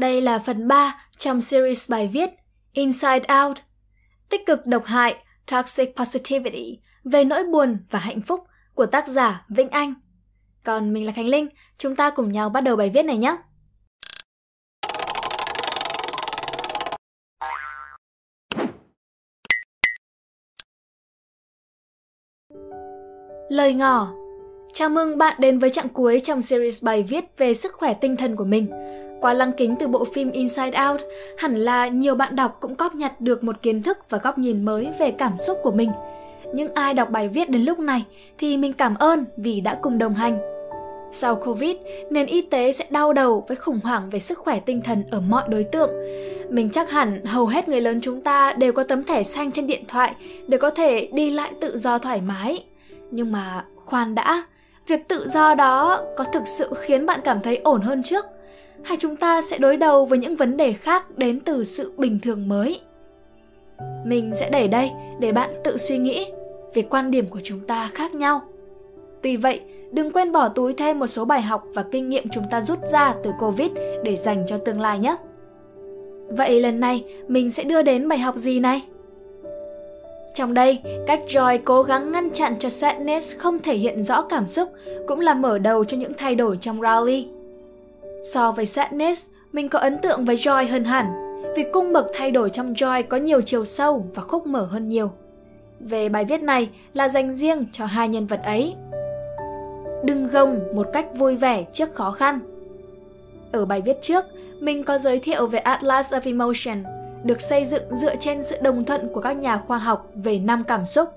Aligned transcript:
Đây 0.00 0.22
là 0.22 0.38
phần 0.38 0.68
3 0.68 1.06
trong 1.18 1.40
series 1.40 1.90
bài 1.90 2.08
viết 2.12 2.30
Inside 2.72 3.20
Out, 3.44 3.58
tích 4.28 4.46
cực 4.46 4.66
độc 4.66 4.84
hại, 4.84 5.16
Toxic 5.46 5.96
Positivity 5.96 6.78
về 7.04 7.24
nỗi 7.24 7.44
buồn 7.44 7.78
và 7.90 7.98
hạnh 7.98 8.20
phúc 8.20 8.44
của 8.74 8.86
tác 8.86 9.08
giả 9.08 9.44
Vĩnh 9.48 9.68
Anh. 9.68 9.94
Còn 10.64 10.92
mình 10.92 11.06
là 11.06 11.12
Khánh 11.12 11.26
Linh, 11.26 11.48
chúng 11.78 11.96
ta 11.96 12.10
cùng 12.10 12.32
nhau 12.32 12.48
bắt 12.50 12.60
đầu 12.60 12.76
bài 12.76 12.90
viết 12.94 13.02
này 13.02 13.16
nhé. 13.16 13.36
Lời 23.50 23.74
ngỏ 23.74 24.12
Chào 24.72 24.88
mừng 24.88 25.18
bạn 25.18 25.36
đến 25.38 25.58
với 25.58 25.70
chặng 25.70 25.88
cuối 25.88 26.20
trong 26.20 26.42
series 26.42 26.84
bài 26.84 27.02
viết 27.02 27.24
về 27.38 27.54
sức 27.54 27.72
khỏe 27.72 27.94
tinh 27.94 28.16
thần 28.16 28.36
của 28.36 28.44
mình. 28.44 28.70
Qua 29.20 29.34
lăng 29.34 29.52
kính 29.52 29.76
từ 29.76 29.88
bộ 29.88 30.04
phim 30.04 30.30
Inside 30.30 30.78
Out, 30.90 31.00
hẳn 31.38 31.56
là 31.56 31.88
nhiều 31.88 32.14
bạn 32.14 32.36
đọc 32.36 32.56
cũng 32.60 32.74
cóp 32.74 32.94
nhặt 32.94 33.20
được 33.20 33.44
một 33.44 33.62
kiến 33.62 33.82
thức 33.82 33.98
và 34.10 34.18
góc 34.18 34.38
nhìn 34.38 34.64
mới 34.64 34.88
về 34.98 35.10
cảm 35.10 35.38
xúc 35.38 35.58
của 35.62 35.70
mình. 35.70 35.90
Nhưng 36.54 36.74
ai 36.74 36.94
đọc 36.94 37.10
bài 37.10 37.28
viết 37.28 37.50
đến 37.50 37.62
lúc 37.62 37.78
này 37.78 38.04
thì 38.38 38.56
mình 38.56 38.72
cảm 38.72 38.94
ơn 38.94 39.24
vì 39.36 39.60
đã 39.60 39.78
cùng 39.82 39.98
đồng 39.98 40.14
hành. 40.14 40.38
Sau 41.12 41.36
Covid, 41.36 41.76
nền 42.10 42.26
y 42.26 42.42
tế 42.42 42.72
sẽ 42.72 42.84
đau 42.90 43.12
đầu 43.12 43.44
với 43.48 43.56
khủng 43.56 43.80
hoảng 43.84 44.10
về 44.10 44.20
sức 44.20 44.38
khỏe 44.38 44.60
tinh 44.60 44.80
thần 44.82 45.04
ở 45.10 45.20
mọi 45.20 45.42
đối 45.48 45.64
tượng. 45.64 45.90
Mình 46.50 46.70
chắc 46.70 46.90
hẳn 46.90 47.24
hầu 47.24 47.46
hết 47.46 47.68
người 47.68 47.80
lớn 47.80 48.00
chúng 48.02 48.20
ta 48.20 48.52
đều 48.52 48.72
có 48.72 48.82
tấm 48.82 49.04
thẻ 49.04 49.22
xanh 49.22 49.52
trên 49.52 49.66
điện 49.66 49.84
thoại 49.88 50.14
để 50.48 50.58
có 50.58 50.70
thể 50.70 51.08
đi 51.12 51.30
lại 51.30 51.52
tự 51.60 51.78
do 51.78 51.98
thoải 51.98 52.20
mái. 52.20 52.64
Nhưng 53.10 53.32
mà 53.32 53.64
khoan 53.76 54.14
đã, 54.14 54.42
việc 54.86 55.08
tự 55.08 55.28
do 55.28 55.54
đó 55.54 56.02
có 56.16 56.24
thực 56.24 56.42
sự 56.46 56.70
khiến 56.80 57.06
bạn 57.06 57.20
cảm 57.24 57.40
thấy 57.42 57.56
ổn 57.56 57.80
hơn 57.80 58.02
trước 58.02 58.26
hay 58.84 58.96
chúng 59.00 59.16
ta 59.16 59.42
sẽ 59.42 59.58
đối 59.58 59.76
đầu 59.76 60.04
với 60.04 60.18
những 60.18 60.36
vấn 60.36 60.56
đề 60.56 60.72
khác 60.72 61.18
đến 61.18 61.40
từ 61.40 61.64
sự 61.64 61.92
bình 61.96 62.18
thường 62.22 62.48
mới. 62.48 62.80
Mình 64.04 64.32
sẽ 64.34 64.50
để 64.50 64.68
đây 64.68 64.90
để 65.20 65.32
bạn 65.32 65.50
tự 65.64 65.76
suy 65.76 65.98
nghĩ 65.98 66.26
vì 66.74 66.82
quan 66.82 67.10
điểm 67.10 67.28
của 67.28 67.40
chúng 67.44 67.60
ta 67.60 67.90
khác 67.94 68.14
nhau. 68.14 68.40
Tuy 69.22 69.36
vậy 69.36 69.60
đừng 69.92 70.12
quên 70.12 70.32
bỏ 70.32 70.48
túi 70.48 70.72
thêm 70.72 70.98
một 70.98 71.06
số 71.06 71.24
bài 71.24 71.42
học 71.42 71.64
và 71.74 71.84
kinh 71.92 72.08
nghiệm 72.08 72.28
chúng 72.28 72.44
ta 72.50 72.62
rút 72.62 72.78
ra 72.86 73.14
từ 73.24 73.30
covid 73.40 73.70
để 74.04 74.16
dành 74.16 74.42
cho 74.46 74.56
tương 74.58 74.80
lai 74.80 74.98
nhé. 74.98 75.16
Vậy 76.28 76.60
lần 76.60 76.80
này 76.80 77.04
mình 77.28 77.50
sẽ 77.50 77.64
đưa 77.64 77.82
đến 77.82 78.08
bài 78.08 78.18
học 78.18 78.36
gì 78.36 78.60
này? 78.60 78.82
Trong 80.34 80.54
đây, 80.54 80.78
cách 81.06 81.20
Joy 81.28 81.58
cố 81.64 81.82
gắng 81.82 82.12
ngăn 82.12 82.30
chặn 82.30 82.56
cho 82.58 82.70
Sadness 82.70 83.36
không 83.36 83.58
thể 83.58 83.76
hiện 83.76 84.02
rõ 84.02 84.22
cảm 84.22 84.48
xúc 84.48 84.68
cũng 85.06 85.20
là 85.20 85.34
mở 85.34 85.58
đầu 85.58 85.84
cho 85.84 85.96
những 85.96 86.12
thay 86.18 86.34
đổi 86.34 86.58
trong 86.60 86.80
Rowley. 86.80 87.39
So 88.22 88.52
với 88.52 88.66
Sadness, 88.66 89.30
mình 89.52 89.68
có 89.68 89.78
ấn 89.78 89.98
tượng 89.98 90.24
với 90.24 90.36
Joy 90.36 90.70
hơn 90.70 90.84
hẳn, 90.84 91.06
vì 91.56 91.64
cung 91.72 91.92
bậc 91.92 92.06
thay 92.14 92.30
đổi 92.30 92.50
trong 92.50 92.72
Joy 92.72 93.02
có 93.02 93.16
nhiều 93.16 93.40
chiều 93.40 93.64
sâu 93.64 94.06
và 94.14 94.22
khúc 94.22 94.46
mở 94.46 94.64
hơn 94.64 94.88
nhiều. 94.88 95.10
Về 95.80 96.08
bài 96.08 96.24
viết 96.24 96.42
này 96.42 96.70
là 96.94 97.08
dành 97.08 97.36
riêng 97.36 97.66
cho 97.72 97.86
hai 97.86 98.08
nhân 98.08 98.26
vật 98.26 98.40
ấy. 98.44 98.74
Đừng 100.04 100.28
gồng 100.28 100.60
một 100.74 100.86
cách 100.92 101.06
vui 101.14 101.36
vẻ 101.36 101.64
trước 101.72 101.94
khó 101.94 102.10
khăn. 102.10 102.38
Ở 103.52 103.66
bài 103.66 103.82
viết 103.82 103.96
trước, 104.02 104.24
mình 104.60 104.84
có 104.84 104.98
giới 104.98 105.18
thiệu 105.18 105.46
về 105.46 105.58
Atlas 105.58 106.14
of 106.14 106.20
Emotion, 106.24 106.82
được 107.24 107.40
xây 107.40 107.64
dựng 107.64 107.96
dựa 107.96 108.16
trên 108.16 108.42
sự 108.42 108.56
đồng 108.62 108.84
thuận 108.84 109.08
của 109.12 109.20
các 109.20 109.32
nhà 109.32 109.58
khoa 109.58 109.78
học 109.78 110.10
về 110.14 110.38
năm 110.38 110.64
cảm 110.64 110.86
xúc 110.86 111.08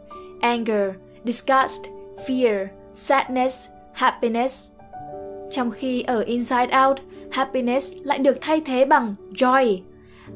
anger, 0.42 0.90
disgust, 1.26 1.82
fear, 2.28 2.68
sadness, 2.94 3.70
happiness. 3.92 4.73
Trong 5.54 5.72
khi 5.72 6.02
ở 6.02 6.22
Inside 6.22 6.78
Out, 6.88 6.98
happiness 7.32 7.94
lại 8.04 8.20
được 8.20 8.38
thay 8.42 8.62
thế 8.62 8.86
bằng 8.86 9.16
joy. 9.32 9.80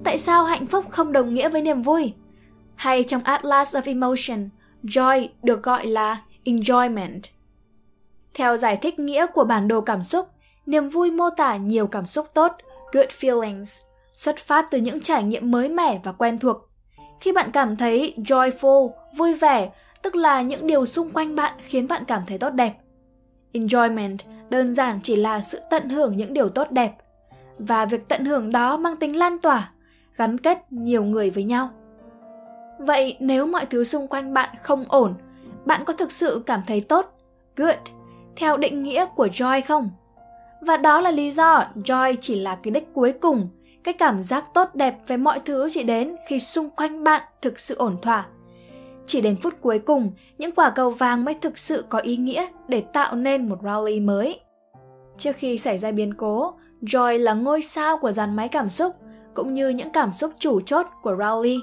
Tại 0.04 0.18
sao 0.18 0.44
hạnh 0.44 0.66
phúc 0.66 0.86
không 0.90 1.12
đồng 1.12 1.34
nghĩa 1.34 1.50
với 1.50 1.62
niềm 1.62 1.82
vui? 1.82 2.14
Hay 2.76 3.04
trong 3.04 3.22
Atlas 3.24 3.76
of 3.76 3.82
Emotion, 3.86 4.50
joy 4.84 5.28
được 5.44 5.64
gọi 5.64 5.88
là 5.88 6.22
enjoyment. 6.46 7.20
Theo 8.34 8.58
giải 8.58 8.78
thích 8.78 9.00
nghĩa 9.00 9.26
của 9.34 9.44
bản 9.44 9.68
đồ 9.68 9.82
cảm 9.82 10.04
xúc, 10.04 10.28
niềm 10.66 10.90
vui 10.90 11.12
mô 11.12 11.30
tả 11.30 11.56
nhiều 11.56 11.88
cảm 11.88 12.08
xúc 12.08 12.28
tốt, 12.34 12.52
good 12.92 13.08
feelings, 13.08 13.82
xuất 14.14 14.38
phát 14.38 14.68
từ 14.72 14.78
những 14.78 15.02
trải 15.02 15.24
nghiệm 15.24 15.52
mới 15.52 15.70
mẻ 15.70 16.00
và 16.04 16.12
quen 16.12 16.40
thuộc. 16.40 16.58
Khi 17.22 17.32
bạn 17.32 17.52
cảm 17.52 17.76
thấy 17.76 18.14
joyful, 18.18 18.90
vui 19.16 19.34
vẻ, 19.34 19.70
tức 20.02 20.16
là 20.16 20.42
những 20.42 20.68
điều 20.68 20.86
xung 20.86 21.10
quanh 21.10 21.36
bạn 21.36 21.54
khiến 21.64 21.88
bạn 21.88 22.04
cảm 22.08 22.22
thấy 22.28 22.38
tốt 22.38 22.50
đẹp. 22.50 22.74
Enjoyment 23.54 24.18
đơn 24.50 24.74
giản 24.74 25.00
chỉ 25.04 25.16
là 25.16 25.42
sự 25.42 25.60
tận 25.70 25.90
hưởng 25.90 26.18
những 26.18 26.34
điều 26.34 26.50
tốt 26.50 26.72
đẹp 26.72 26.94
và 27.60 27.86
việc 27.86 28.08
tận 28.08 28.26
hưởng 28.26 28.52
đó 28.52 28.78
mang 28.78 28.98
tính 28.98 29.18
lan 29.18 29.38
tỏa, 29.38 29.72
gắn 30.16 30.38
kết 30.38 30.58
nhiều 30.70 31.04
người 31.04 31.30
với 31.30 31.44
nhau. 31.44 31.70
Vậy 32.80 33.18
nếu 33.20 33.46
mọi 33.46 33.66
thứ 33.66 33.84
xung 33.84 34.08
quanh 34.08 34.34
bạn 34.34 34.50
không 34.62 34.86
ổn, 34.88 35.14
bạn 35.66 35.86
có 35.86 35.94
thực 35.94 36.12
sự 36.12 36.44
cảm 36.46 36.62
thấy 36.68 36.82
tốt, 36.82 37.18
good, 37.56 37.76
theo 38.36 38.58
định 38.58 38.84
nghĩa 38.84 39.06
của 39.06 39.28
joy 39.28 39.62
không? 39.68 39.92
Và 40.62 40.78
đó 40.78 41.02
là 41.02 41.12
lý 41.12 41.32
do 41.32 41.64
joy 41.76 42.16
chỉ 42.22 42.40
là 42.40 42.56
cái 42.56 42.72
đích 42.72 42.94
cuối 42.94 43.12
cùng 43.12 43.50
cái 43.84 43.94
cảm 43.94 44.24
giác 44.24 44.46
tốt 44.54 44.70
đẹp 44.74 44.98
về 45.08 45.18
mọi 45.18 45.40
thứ 45.40 45.68
chỉ 45.72 45.84
đến 45.84 46.16
khi 46.28 46.40
xung 46.40 46.70
quanh 46.70 47.04
bạn 47.04 47.22
thực 47.42 47.60
sự 47.60 47.76
ổn 47.76 47.98
thỏa. 48.02 48.28
Chỉ 49.08 49.22
đến 49.22 49.36
phút 49.42 49.54
cuối 49.62 49.80
cùng, 49.80 50.12
những 50.38 50.52
quả 50.52 50.70
cầu 50.70 50.92
vàng 50.92 51.26
mới 51.26 51.34
thực 51.34 51.58
sự 51.58 51.86
có 51.90 52.00
ý 52.00 52.18
nghĩa 52.18 52.48
để 52.68 52.82
tạo 52.94 53.16
nên 53.16 53.50
một 53.50 53.60
rally 53.64 54.00
mới. 54.00 54.40
Trước 55.18 55.36
khi 55.36 55.58
xảy 55.58 55.78
ra 55.78 55.92
biến 55.92 56.14
cố, 56.14 56.54
Joy 56.82 57.18
là 57.18 57.34
ngôi 57.34 57.62
sao 57.62 57.98
của 57.98 58.12
dàn 58.12 58.36
máy 58.36 58.48
cảm 58.48 58.70
xúc, 58.70 58.94
cũng 59.34 59.54
như 59.54 59.70
những 59.70 59.92
cảm 59.92 60.14
xúc 60.14 60.32
chủ 60.40 60.62
chốt 60.62 60.86
của 61.02 61.12
Rowley. 61.12 61.60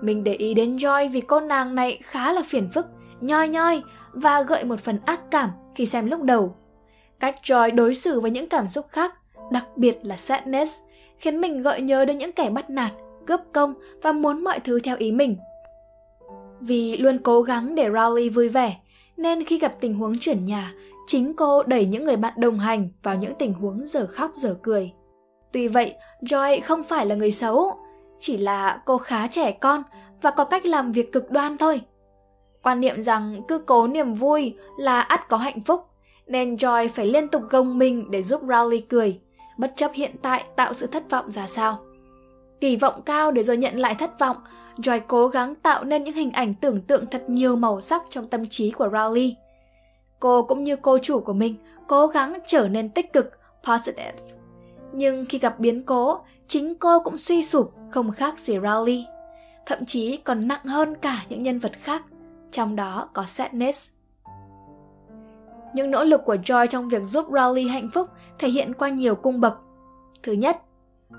Mình 0.00 0.24
để 0.24 0.34
ý 0.34 0.54
đến 0.54 0.76
Joy 0.76 1.10
vì 1.10 1.20
cô 1.20 1.40
nàng 1.40 1.74
này 1.74 1.98
khá 2.02 2.32
là 2.32 2.42
phiền 2.46 2.68
phức, 2.68 2.86
nhoi 3.20 3.48
nhoi 3.48 3.82
và 4.12 4.42
gợi 4.42 4.64
một 4.64 4.80
phần 4.80 4.98
ác 5.04 5.20
cảm 5.30 5.50
khi 5.74 5.86
xem 5.86 6.06
lúc 6.06 6.22
đầu. 6.22 6.54
Cách 7.20 7.36
Joy 7.42 7.74
đối 7.74 7.94
xử 7.94 8.20
với 8.20 8.30
những 8.30 8.48
cảm 8.48 8.68
xúc 8.68 8.86
khác, 8.88 9.14
đặc 9.52 9.64
biệt 9.76 9.98
là 10.02 10.16
sadness, 10.16 10.82
khiến 11.18 11.40
mình 11.40 11.62
gợi 11.62 11.80
nhớ 11.80 12.04
đến 12.04 12.18
những 12.18 12.32
kẻ 12.32 12.50
bắt 12.50 12.70
nạt, 12.70 12.92
cướp 13.26 13.40
công 13.52 13.74
và 14.02 14.12
muốn 14.12 14.44
mọi 14.44 14.60
thứ 14.60 14.80
theo 14.80 14.96
ý 14.96 15.12
mình. 15.12 15.36
Vì 16.60 16.96
luôn 16.96 17.18
cố 17.18 17.42
gắng 17.42 17.74
để 17.74 17.88
Rowley 17.88 18.32
vui 18.32 18.48
vẻ, 18.48 18.76
nên 19.16 19.44
khi 19.44 19.58
gặp 19.58 19.72
tình 19.80 19.94
huống 19.94 20.18
chuyển 20.18 20.44
nhà, 20.44 20.74
chính 21.06 21.34
cô 21.34 21.62
đẩy 21.62 21.84
những 21.86 22.04
người 22.04 22.16
bạn 22.16 22.34
đồng 22.36 22.58
hành 22.58 22.88
vào 23.02 23.16
những 23.16 23.34
tình 23.38 23.52
huống 23.52 23.86
giờ 23.86 24.06
khóc 24.06 24.30
giờ 24.34 24.56
cười. 24.62 24.92
Tuy 25.52 25.68
vậy, 25.68 25.94
Joy 26.22 26.60
không 26.64 26.84
phải 26.84 27.06
là 27.06 27.14
người 27.14 27.30
xấu, 27.30 27.78
chỉ 28.18 28.36
là 28.36 28.82
cô 28.86 28.98
khá 28.98 29.26
trẻ 29.26 29.52
con 29.52 29.82
và 30.22 30.30
có 30.30 30.44
cách 30.44 30.66
làm 30.66 30.92
việc 30.92 31.12
cực 31.12 31.30
đoan 31.30 31.58
thôi. 31.58 31.80
Quan 32.62 32.80
niệm 32.80 33.02
rằng 33.02 33.42
cứ 33.48 33.58
cố 33.58 33.86
niềm 33.86 34.14
vui 34.14 34.54
là 34.78 35.00
ắt 35.00 35.28
có 35.28 35.36
hạnh 35.36 35.60
phúc, 35.60 35.84
nên 36.26 36.54
Joy 36.54 36.88
phải 36.88 37.06
liên 37.06 37.28
tục 37.28 37.42
gồng 37.50 37.78
mình 37.78 38.10
để 38.10 38.22
giúp 38.22 38.44
Rowley 38.44 38.80
cười 38.88 39.20
bất 39.58 39.72
chấp 39.76 39.90
hiện 39.94 40.10
tại 40.22 40.44
tạo 40.56 40.74
sự 40.74 40.86
thất 40.86 41.10
vọng 41.10 41.32
ra 41.32 41.46
sao. 41.46 41.78
Kỳ 42.60 42.76
vọng 42.76 43.02
cao 43.02 43.30
để 43.30 43.42
rồi 43.42 43.56
nhận 43.56 43.76
lại 43.76 43.94
thất 43.94 44.18
vọng, 44.18 44.36
Joy 44.76 45.00
cố 45.08 45.28
gắng 45.28 45.54
tạo 45.54 45.84
nên 45.84 46.04
những 46.04 46.14
hình 46.14 46.32
ảnh 46.32 46.54
tưởng 46.54 46.80
tượng 46.80 47.06
thật 47.06 47.24
nhiều 47.28 47.56
màu 47.56 47.80
sắc 47.80 48.02
trong 48.10 48.28
tâm 48.28 48.46
trí 48.46 48.70
của 48.70 48.88
Rowley. 48.88 49.32
Cô 50.20 50.42
cũng 50.42 50.62
như 50.62 50.76
cô 50.76 50.98
chủ 50.98 51.20
của 51.20 51.32
mình, 51.32 51.54
cố 51.86 52.06
gắng 52.06 52.38
trở 52.46 52.68
nên 52.68 52.90
tích 52.90 53.12
cực, 53.12 53.38
positive. 53.64 54.14
Nhưng 54.92 55.24
khi 55.24 55.38
gặp 55.38 55.58
biến 55.58 55.82
cố, 55.82 56.20
chính 56.48 56.74
cô 56.74 57.00
cũng 57.00 57.18
suy 57.18 57.44
sụp 57.44 57.74
không 57.90 58.10
khác 58.10 58.38
gì 58.38 58.58
Rowley. 58.58 59.02
Thậm 59.66 59.84
chí 59.86 60.16
còn 60.16 60.48
nặng 60.48 60.64
hơn 60.64 60.94
cả 60.94 61.24
những 61.28 61.42
nhân 61.42 61.58
vật 61.58 61.72
khác, 61.82 62.02
trong 62.52 62.76
đó 62.76 63.08
có 63.12 63.24
Sadness. 63.24 63.90
Những 65.74 65.90
nỗ 65.90 66.04
lực 66.04 66.20
của 66.24 66.34
Joy 66.34 66.66
trong 66.66 66.88
việc 66.88 67.02
giúp 67.02 67.30
Rowley 67.30 67.70
hạnh 67.70 67.90
phúc 67.94 68.08
thể 68.38 68.48
hiện 68.48 68.72
qua 68.74 68.88
nhiều 68.88 69.14
cung 69.14 69.40
bậc. 69.40 69.54
Thứ 70.22 70.32
nhất, 70.32 70.62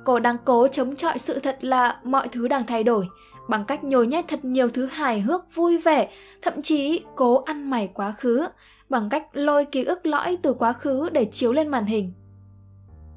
cô 0.05 0.19
đang 0.19 0.37
cố 0.45 0.67
chống 0.67 0.95
chọi 0.95 1.17
sự 1.19 1.39
thật 1.39 1.63
là 1.63 1.99
mọi 2.03 2.27
thứ 2.27 2.47
đang 2.47 2.65
thay 2.65 2.83
đổi 2.83 3.07
bằng 3.49 3.65
cách 3.65 3.83
nhồi 3.83 4.07
nhét 4.07 4.25
thật 4.27 4.45
nhiều 4.45 4.69
thứ 4.69 4.85
hài 4.85 5.21
hước 5.21 5.55
vui 5.55 5.77
vẻ, 5.77 6.09
thậm 6.41 6.61
chí 6.61 7.03
cố 7.15 7.43
ăn 7.43 7.69
mày 7.69 7.89
quá 7.93 8.11
khứ 8.11 8.47
bằng 8.89 9.09
cách 9.09 9.27
lôi 9.33 9.65
ký 9.65 9.83
ức 9.83 10.05
lõi 10.05 10.37
từ 10.41 10.53
quá 10.53 10.73
khứ 10.73 11.09
để 11.09 11.25
chiếu 11.25 11.53
lên 11.53 11.67
màn 11.67 11.85
hình. 11.85 12.13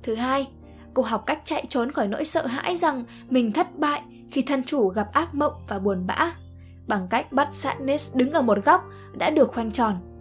Thứ 0.02 0.14
hai, 0.14 0.49
cô 0.94 1.02
học 1.02 1.23
cách 1.26 1.41
chạy 1.44 1.67
trốn 1.69 1.91
khỏi 1.93 2.08
nỗi 2.08 2.25
sợ 2.25 2.46
hãi 2.46 2.76
rằng 2.76 3.05
mình 3.29 3.52
thất 3.52 3.79
bại 3.79 4.02
khi 4.31 4.43
thân 4.43 4.64
chủ 4.64 4.88
gặp 4.88 5.12
ác 5.12 5.35
mộng 5.35 5.52
và 5.69 5.79
buồn 5.79 6.06
bã 6.06 6.32
bằng 6.88 7.06
cách 7.11 7.32
bắt 7.32 7.49
Sadness 7.52 8.17
đứng 8.17 8.32
ở 8.32 8.43
một 8.43 8.58
góc 8.64 8.85
đã 9.19 9.31
được 9.31 9.52
khoanh 9.52 9.70
tròn 9.70 10.12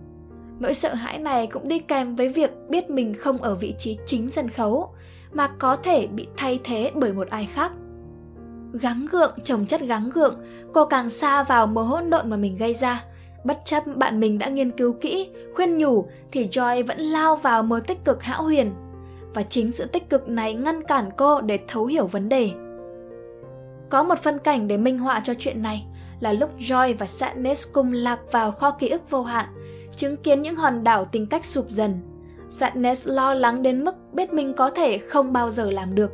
Nỗi 0.62 0.74
sợ 0.74 0.94
hãi 0.94 1.18
này 1.18 1.48
cũng 1.48 1.68
đi 1.68 1.80
kèm 1.80 2.16
với 2.16 2.30
việc 2.30 2.52
biết 2.69 2.90
mình 2.90 3.13
không 3.13 3.38
ở 3.38 3.56
vị 3.56 3.75
trí 3.78 3.98
chính 4.06 4.30
sân 4.30 4.50
khấu, 4.50 4.90
mà 5.31 5.48
có 5.48 5.75
thể 5.75 6.08
bị 6.08 6.28
thay 6.38 6.60
thế 6.63 6.92
bởi 6.96 7.13
một 7.13 7.30
ai 7.30 7.50
khác. 7.54 7.72
Gắng 8.74 9.08
gượng 9.12 9.36
chồng 9.44 9.66
chất 9.66 9.81
gắng 9.81 10.10
gượng, 10.13 10.36
cô 10.74 10.86
càng 10.86 11.10
xa 11.10 11.44
vào 11.44 11.68
mớ 11.68 11.84
hỗn 11.84 12.10
độn 12.10 12.30
mà 12.30 12.38
mình 12.38 12.56
gây 12.56 12.74
ra. 12.74 13.04
Bất 13.44 13.60
chấp 13.66 13.84
bạn 13.96 14.19
mình 14.19 14.40
đã 14.40 14.48
nghiên 14.48 14.72
cứu 14.72 14.94
kỹ, 14.94 15.30
khuyên 15.56 15.78
nhủ 15.78 16.06
thì 16.31 16.48
Joy 16.48 16.86
vẫn 16.86 17.00
lao 17.00 17.36
vào 17.36 17.63
mớ 17.63 17.80
tích 17.88 18.06
cực 18.06 18.24
hão 18.24 18.44
huyền. 18.44 18.72
và 19.34 19.44
chính 19.44 19.72
sự 19.72 19.86
tích 19.86 20.10
cực 20.10 20.28
này 20.28 20.54
ngăn 20.54 20.84
cản 20.84 21.10
cô 21.18 21.42
để 21.42 21.60
thấu 21.68 21.86
hiểu 21.86 22.08
vấn 22.08 22.30
đề. 22.30 22.52
Có 23.90 24.04
một 24.04 24.19
phân 24.19 24.40
cảnh 24.40 24.68
để 24.68 24.78
minh 24.78 25.00
họa 25.00 25.22
cho 25.24 25.34
chuyện 25.34 25.62
này 25.62 25.86
là 26.19 26.34
lúc 26.34 26.60
Joy 26.60 26.96
và 27.00 27.08
Sadness 27.08 27.68
cùng 27.74 27.94
lạc 27.94 28.19
vào 28.31 28.52
kho 28.52 28.72
ký 28.72 28.90
ức 28.90 29.10
vô 29.10 29.24
hạn, 29.24 29.46
chứng 29.96 30.18
kiến 30.18 30.42
những 30.42 30.56
hòn 30.56 30.84
đảo 30.84 31.06
tính 31.06 31.26
cách 31.26 31.46
sụp 31.46 31.70
dần. 31.70 32.00
Sadness 32.50 33.08
lo 33.08 33.34
lắng 33.34 33.64
đến 33.64 33.84
mức 33.84 33.96
biết 34.14 34.34
mình 34.34 34.54
có 34.54 34.70
thể 34.70 34.98
không 34.98 35.34
bao 35.34 35.50
giờ 35.50 35.72
làm 35.72 35.96
được. 35.96 36.12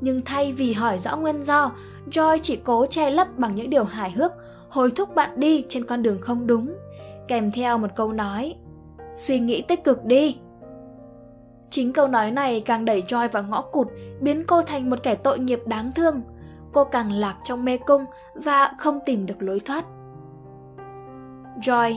Nhưng 0.00 0.22
thay 0.24 0.52
vì 0.52 0.72
hỏi 0.72 0.98
rõ 0.98 1.16
nguyên 1.16 1.42
do, 1.42 1.72
Joy 2.10 2.38
chỉ 2.42 2.56
cố 2.56 2.86
che 2.86 3.10
lấp 3.10 3.38
bằng 3.38 3.54
những 3.54 3.70
điều 3.70 3.84
hài 3.84 4.10
hước, 4.10 4.32
hối 4.68 4.90
thúc 4.90 5.14
bạn 5.14 5.30
đi 5.40 5.64
trên 5.68 5.84
con 5.84 6.02
đường 6.02 6.20
không 6.20 6.46
đúng, 6.46 6.74
kèm 7.28 7.50
theo 7.52 7.78
một 7.78 7.88
câu 7.96 8.12
nói 8.12 8.54
Suy 9.16 9.38
nghĩ 9.40 9.62
tích 9.62 9.84
cực 9.84 10.04
đi. 10.04 10.38
Chính 11.70 11.92
câu 11.92 12.06
nói 12.06 12.30
này 12.30 12.60
càng 12.60 12.84
đẩy 12.84 13.02
Joy 13.02 13.28
vào 13.32 13.42
ngõ 13.42 13.62
cụt, 13.62 13.88
biến 14.20 14.44
cô 14.46 14.62
thành 14.62 14.90
một 14.90 15.02
kẻ 15.02 15.14
tội 15.14 15.38
nghiệp 15.38 15.62
đáng 15.66 15.92
thương. 15.92 16.22
Cô 16.72 16.84
càng 16.84 17.12
lạc 17.12 17.36
trong 17.44 17.64
mê 17.64 17.78
cung 17.78 18.04
và 18.34 18.72
không 18.78 18.98
tìm 19.06 19.26
được 19.26 19.42
lối 19.42 19.60
thoát. 19.60 19.84
Joy, 21.62 21.96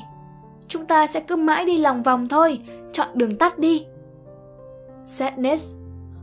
chúng 0.69 0.85
ta 0.85 1.07
sẽ 1.07 1.19
cứ 1.19 1.35
mãi 1.35 1.65
đi 1.65 1.77
lòng 1.77 2.03
vòng 2.03 2.27
thôi, 2.27 2.59
chọn 2.91 3.07
đường 3.13 3.37
tắt 3.37 3.59
đi. 3.59 3.85
Sadness, 5.05 5.75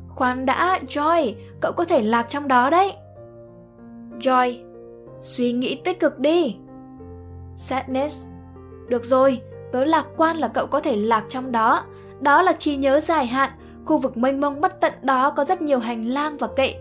khoan 0.08 0.46
đã, 0.46 0.80
Joy, 0.88 1.34
cậu 1.60 1.72
có 1.72 1.84
thể 1.84 2.02
lạc 2.02 2.26
trong 2.28 2.48
đó 2.48 2.70
đấy. 2.70 2.92
Joy, 4.20 4.56
suy 5.20 5.52
nghĩ 5.52 5.80
tích 5.84 6.00
cực 6.00 6.18
đi. 6.18 6.56
Sadness, 7.56 8.26
được 8.88 9.04
rồi, 9.04 9.40
tớ 9.72 9.84
lạc 9.84 10.06
quan 10.16 10.36
là 10.36 10.48
cậu 10.48 10.66
có 10.66 10.80
thể 10.80 10.96
lạc 10.96 11.24
trong 11.28 11.52
đó, 11.52 11.84
đó 12.20 12.42
là 12.42 12.52
trí 12.52 12.76
nhớ 12.76 13.00
dài 13.00 13.26
hạn, 13.26 13.50
khu 13.84 13.98
vực 13.98 14.16
mênh 14.16 14.40
mông 14.40 14.60
bất 14.60 14.80
tận 14.80 14.92
đó 15.02 15.30
có 15.30 15.44
rất 15.44 15.62
nhiều 15.62 15.78
hành 15.78 16.04
lang 16.04 16.36
và 16.36 16.48
kệ. 16.56 16.74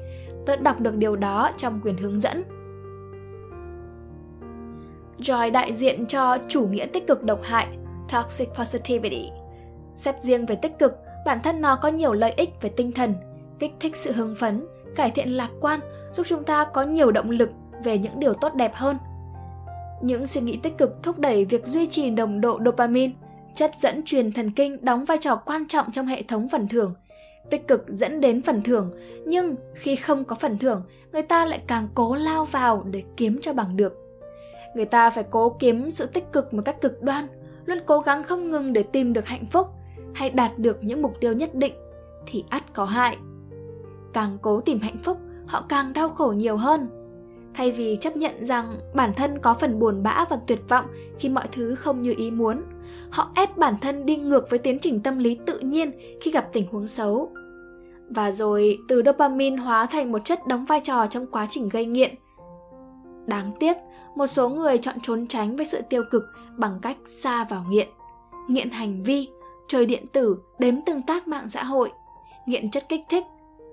Tớ 0.46 0.56
đọc 0.56 0.80
được 0.80 0.96
điều 0.96 1.16
đó 1.16 1.52
trong 1.58 1.80
quyền 1.84 1.98
hướng 1.98 2.22
dẫn. 2.22 2.44
Joy 5.20 5.52
đại 5.52 5.74
diện 5.74 6.06
cho 6.06 6.38
chủ 6.48 6.68
nghĩa 6.68 6.86
tích 6.86 7.08
cực 7.08 7.24
độc 7.24 7.40
hại, 7.44 7.68
toxic 8.14 8.50
positivity. 8.60 9.30
Xét 9.96 10.16
riêng 10.22 10.46
về 10.46 10.56
tích 10.56 10.80
cực, 10.80 10.94
bản 11.26 11.40
thân 11.44 11.62
nó 11.62 11.76
có 11.76 11.90
nhiều 11.90 12.14
lợi 12.14 12.32
ích 12.32 12.50
về 12.62 12.70
tinh 12.70 12.92
thần, 12.92 13.14
kích 13.60 13.72
thích 13.80 13.96
sự 13.96 14.12
hưng 14.12 14.36
phấn, 14.40 14.66
cải 14.96 15.12
thiện 15.12 15.30
lạc 15.30 15.50
quan, 15.62 15.80
giúp 16.14 16.28
chúng 16.30 16.44
ta 16.44 16.66
có 16.66 16.84
nhiều 16.84 17.12
động 17.12 17.30
lực 17.30 17.50
về 17.84 17.98
những 17.98 18.20
điều 18.20 18.34
tốt 18.34 18.56
đẹp 18.56 18.72
hơn. 18.76 18.98
Những 20.02 20.28
suy 20.28 20.42
nghĩ 20.42 20.60
tích 20.64 20.78
cực 20.78 21.04
thúc 21.04 21.20
đẩy 21.20 21.46
việc 21.46 21.66
duy 21.66 21.88
trì 21.88 22.10
đồng 22.10 22.42
độ 22.42 22.60
dopamine, 22.66 23.14
Chất 23.56 23.72
dẫn 23.78 24.02
truyền 24.06 24.32
thần 24.32 24.52
kinh 24.52 24.86
đóng 24.86 25.06
vai 25.06 25.18
trò 25.18 25.36
quan 25.36 25.68
trọng 25.68 25.92
trong 25.92 26.06
hệ 26.06 26.24
thống 26.24 26.50
phần 26.50 26.68
thưởng. 26.68 26.94
Tích 27.50 27.68
cực 27.68 27.86
dẫn 27.88 28.22
đến 28.22 28.42
phần 28.42 28.64
thưởng, 28.64 28.92
nhưng 29.26 29.56
khi 29.76 29.96
không 29.96 30.24
có 30.24 30.36
phần 30.36 30.58
thưởng, 30.58 30.84
người 31.12 31.22
ta 31.22 31.46
lại 31.46 31.62
càng 31.68 31.88
cố 31.96 32.16
lao 32.16 32.46
vào 32.46 32.84
để 32.92 33.04
kiếm 33.18 33.40
cho 33.42 33.54
bằng 33.54 33.78
được. 33.78 34.05
Người 34.76 34.86
ta 34.86 35.10
phải 35.10 35.24
cố 35.30 35.50
kiếm 35.60 35.92
sự 35.92 36.06
tích 36.06 36.32
cực 36.32 36.54
một 36.54 36.62
cách 36.66 36.82
cực 36.82 37.02
đoan, 37.02 37.28
luôn 37.66 37.78
cố 37.86 38.00
gắng 38.00 38.24
không 38.24 38.50
ngừng 38.52 38.74
để 38.74 38.84
tìm 38.84 39.14
được 39.14 39.26
hạnh 39.26 39.46
phúc 39.52 39.68
hay 40.14 40.30
đạt 40.30 40.60
được 40.60 40.78
những 40.82 41.02
mục 41.02 41.20
tiêu 41.20 41.34
nhất 41.34 41.56
định 41.56 41.74
thì 42.26 42.44
ắt 42.50 42.74
có 42.74 42.86
hại. 42.86 43.18
Càng 44.14 44.38
cố 44.42 44.62
tìm 44.62 44.80
hạnh 44.80 44.98
phúc, 45.04 45.18
họ 45.46 45.66
càng 45.70 45.94
đau 45.94 46.10
khổ 46.10 46.34
nhiều 46.38 46.58
hơn. 46.58 46.90
Thay 47.54 47.72
vì 47.72 47.98
chấp 48.02 48.18
nhận 48.18 48.46
rằng 48.46 48.78
bản 48.94 49.14
thân 49.14 49.40
có 49.40 49.54
phần 49.54 49.80
buồn 49.80 50.04
bã 50.04 50.26
và 50.30 50.38
tuyệt 50.48 50.60
vọng 50.70 50.86
khi 51.20 51.30
mọi 51.30 51.48
thứ 51.52 51.76
không 51.76 52.02
như 52.02 52.14
ý 52.18 52.32
muốn 52.32 52.62
họ 53.10 53.32
ép 53.36 53.58
bản 53.58 53.76
thân 53.82 54.06
đi 54.06 54.18
ngược 54.18 54.50
với 54.50 54.60
tiến 54.60 54.80
trình 54.80 55.00
tâm 55.00 55.18
lý 55.18 55.40
tự 55.46 55.60
nhiên 55.60 55.92
khi 56.22 56.32
gặp 56.32 56.50
tình 56.54 56.68
huống 56.72 56.88
xấu. 56.88 57.32
Và 58.10 58.32
rồi 58.32 58.78
từ 58.88 59.02
dopamine 59.06 59.58
hóa 59.58 59.86
thành 59.86 60.12
một 60.12 60.26
chất 60.26 60.48
đóng 60.48 60.66
vai 60.66 60.82
trò 60.84 61.08
trong 61.08 61.28
quá 61.28 61.48
trình 61.50 61.70
gây 61.70 61.86
nghiện. 61.86 62.16
Đáng 63.26 63.52
tiếc 63.60 63.78
một 64.16 64.28
số 64.28 64.50
người 64.50 64.78
chọn 64.78 64.96
trốn 65.04 65.28
tránh 65.28 65.56
với 65.56 65.66
sự 65.66 65.82
tiêu 65.90 66.04
cực 66.12 66.24
bằng 66.58 66.80
cách 66.82 66.98
xa 67.06 67.44
vào 67.44 67.66
nghiện 67.70 67.88
nghiện 68.48 68.70
hành 68.70 69.04
vi 69.04 69.28
chơi 69.68 69.86
điện 69.86 70.06
tử 70.14 70.38
đếm 70.60 70.82
tương 70.82 71.02
tác 71.02 71.28
mạng 71.28 71.50
xã 71.50 71.64
hội 71.64 71.92
nghiện 72.46 72.72
chất 72.72 72.90
kích 72.90 73.02
thích 73.10 73.26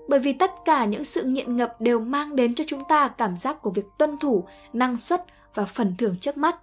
bởi 0.07 0.19
vì 0.19 0.33
tất 0.33 0.51
cả 0.65 0.85
những 0.85 1.05
sự 1.05 1.23
nghiện 1.23 1.55
ngập 1.55 1.81
đều 1.81 1.99
mang 1.99 2.35
đến 2.35 2.55
cho 2.55 2.63
chúng 2.67 2.83
ta 2.89 3.07
cảm 3.07 3.37
giác 3.37 3.61
của 3.61 3.69
việc 3.69 3.85
tuân 3.97 4.17
thủ, 4.17 4.43
năng 4.73 4.97
suất 4.97 5.25
và 5.53 5.65
phần 5.65 5.95
thưởng 5.97 6.15
trước 6.21 6.37
mắt. 6.37 6.55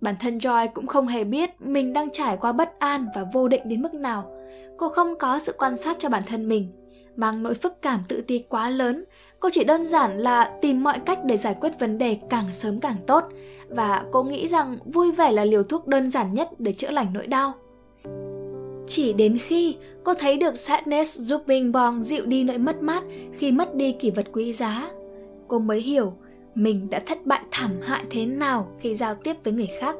Bản 0.00 0.14
thân 0.20 0.38
Joy 0.38 0.68
cũng 0.74 0.86
không 0.86 1.08
hề 1.08 1.24
biết 1.24 1.50
mình 1.60 1.92
đang 1.92 2.10
trải 2.12 2.36
qua 2.36 2.52
bất 2.52 2.78
an 2.78 3.06
và 3.14 3.24
vô 3.32 3.48
định 3.48 3.62
đến 3.64 3.82
mức 3.82 3.94
nào. 3.94 4.30
Cô 4.78 4.88
không 4.88 5.18
có 5.18 5.38
sự 5.38 5.54
quan 5.58 5.76
sát 5.76 5.96
cho 5.98 6.08
bản 6.08 6.22
thân 6.26 6.48
mình, 6.48 6.72
mang 7.16 7.42
nỗi 7.42 7.54
phức 7.54 7.82
cảm 7.82 8.00
tự 8.08 8.20
ti 8.20 8.44
quá 8.48 8.68
lớn. 8.68 9.04
Cô 9.44 9.50
chỉ 9.52 9.64
đơn 9.64 9.86
giản 9.86 10.18
là 10.18 10.50
tìm 10.60 10.84
mọi 10.84 10.98
cách 10.98 11.18
để 11.24 11.36
giải 11.36 11.54
quyết 11.60 11.78
vấn 11.78 11.98
đề 11.98 12.18
càng 12.30 12.52
sớm 12.52 12.80
càng 12.80 12.96
tốt 13.06 13.24
và 13.68 14.04
cô 14.12 14.22
nghĩ 14.22 14.48
rằng 14.48 14.78
vui 14.84 15.12
vẻ 15.12 15.32
là 15.32 15.44
liều 15.44 15.62
thuốc 15.62 15.86
đơn 15.86 16.10
giản 16.10 16.34
nhất 16.34 16.48
để 16.58 16.72
chữa 16.72 16.90
lành 16.90 17.06
nỗi 17.12 17.26
đau. 17.26 17.52
Chỉ 18.88 19.12
đến 19.12 19.38
khi 19.38 19.76
cô 20.04 20.14
thấy 20.14 20.36
được 20.36 20.58
Sadness 20.58 21.18
giúp 21.18 21.42
Bing 21.46 21.72
Bong 21.72 22.02
dịu 22.02 22.26
đi 22.26 22.44
nỗi 22.44 22.58
mất 22.58 22.82
mát 22.82 23.02
khi 23.38 23.52
mất 23.52 23.74
đi 23.74 23.92
kỷ 23.92 24.10
vật 24.10 24.26
quý 24.32 24.52
giá, 24.52 24.90
cô 25.48 25.58
mới 25.58 25.80
hiểu 25.80 26.12
mình 26.54 26.90
đã 26.90 27.00
thất 27.06 27.26
bại 27.26 27.42
thảm 27.50 27.70
hại 27.82 28.04
thế 28.10 28.26
nào 28.26 28.68
khi 28.80 28.94
giao 28.94 29.14
tiếp 29.14 29.36
với 29.44 29.52
người 29.52 29.68
khác. 29.80 29.96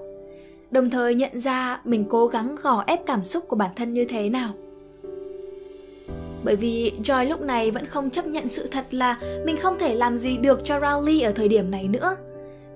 Đồng 0.70 0.90
thời 0.90 1.14
nhận 1.14 1.38
ra 1.38 1.80
mình 1.84 2.04
cố 2.10 2.26
gắng 2.26 2.56
gò 2.62 2.84
ép 2.86 3.06
cảm 3.06 3.24
xúc 3.24 3.44
của 3.48 3.56
bản 3.56 3.70
thân 3.76 3.94
như 3.94 4.04
thế 4.04 4.28
nào. 4.28 4.52
Bởi 6.44 6.56
vì 6.56 6.92
Joy 7.02 7.28
lúc 7.28 7.40
này 7.40 7.70
vẫn 7.70 7.86
không 7.86 8.10
chấp 8.10 8.26
nhận 8.26 8.48
sự 8.48 8.66
thật 8.66 8.84
là 8.90 9.18
mình 9.44 9.56
không 9.56 9.78
thể 9.78 9.94
làm 9.94 10.18
gì 10.18 10.36
được 10.36 10.64
cho 10.64 10.78
Rowley 10.78 11.26
ở 11.26 11.32
thời 11.32 11.48
điểm 11.48 11.70
này 11.70 11.88
nữa. 11.88 12.16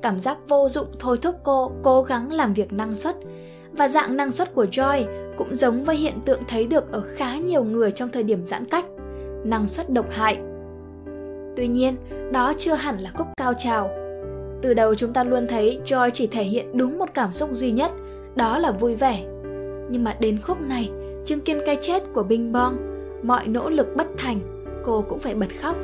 Cảm 0.02 0.20
giác 0.20 0.38
vô 0.48 0.68
dụng 0.68 0.86
thôi 0.98 1.18
thúc 1.22 1.34
cô 1.42 1.72
cố 1.82 2.02
gắng 2.02 2.32
làm 2.32 2.52
việc 2.52 2.72
năng 2.72 2.94
suất. 2.94 3.16
Và 3.72 3.88
dạng 3.88 4.16
năng 4.16 4.32
suất 4.32 4.54
của 4.54 4.64
Joy 4.64 5.04
cũng 5.36 5.54
giống 5.54 5.84
với 5.84 5.96
hiện 5.96 6.14
tượng 6.24 6.40
thấy 6.48 6.66
được 6.66 6.92
ở 6.92 7.02
khá 7.16 7.36
nhiều 7.36 7.64
người 7.64 7.90
trong 7.90 8.08
thời 8.08 8.22
điểm 8.22 8.44
giãn 8.44 8.64
cách, 8.64 8.84
năng 9.44 9.66
suất 9.66 9.90
độc 9.90 10.10
hại. 10.10 10.38
Tuy 11.56 11.66
nhiên, 11.66 11.96
đó 12.32 12.52
chưa 12.58 12.74
hẳn 12.74 12.98
là 12.98 13.10
khúc 13.14 13.26
cao 13.36 13.54
trào. 13.58 13.90
Từ 14.62 14.74
đầu 14.74 14.94
chúng 14.94 15.12
ta 15.12 15.24
luôn 15.24 15.46
thấy 15.46 15.80
Joy 15.84 16.10
chỉ 16.14 16.26
thể 16.26 16.44
hiện 16.44 16.78
đúng 16.78 16.98
một 16.98 17.08
cảm 17.14 17.32
xúc 17.32 17.50
duy 17.52 17.70
nhất, 17.70 17.92
đó 18.34 18.58
là 18.58 18.70
vui 18.70 18.94
vẻ. 18.94 19.24
Nhưng 19.90 20.04
mà 20.04 20.16
đến 20.20 20.38
khúc 20.42 20.60
này, 20.60 20.90
chứng 21.24 21.40
kiến 21.40 21.60
cái 21.66 21.76
chết 21.80 22.02
của 22.14 22.22
Bing 22.22 22.52
Bong, 22.52 22.87
mọi 23.22 23.48
nỗ 23.48 23.70
lực 23.70 23.96
bất 23.96 24.06
thành, 24.18 24.38
cô 24.84 25.04
cũng 25.08 25.18
phải 25.18 25.34
bật 25.34 25.48
khóc. 25.62 25.76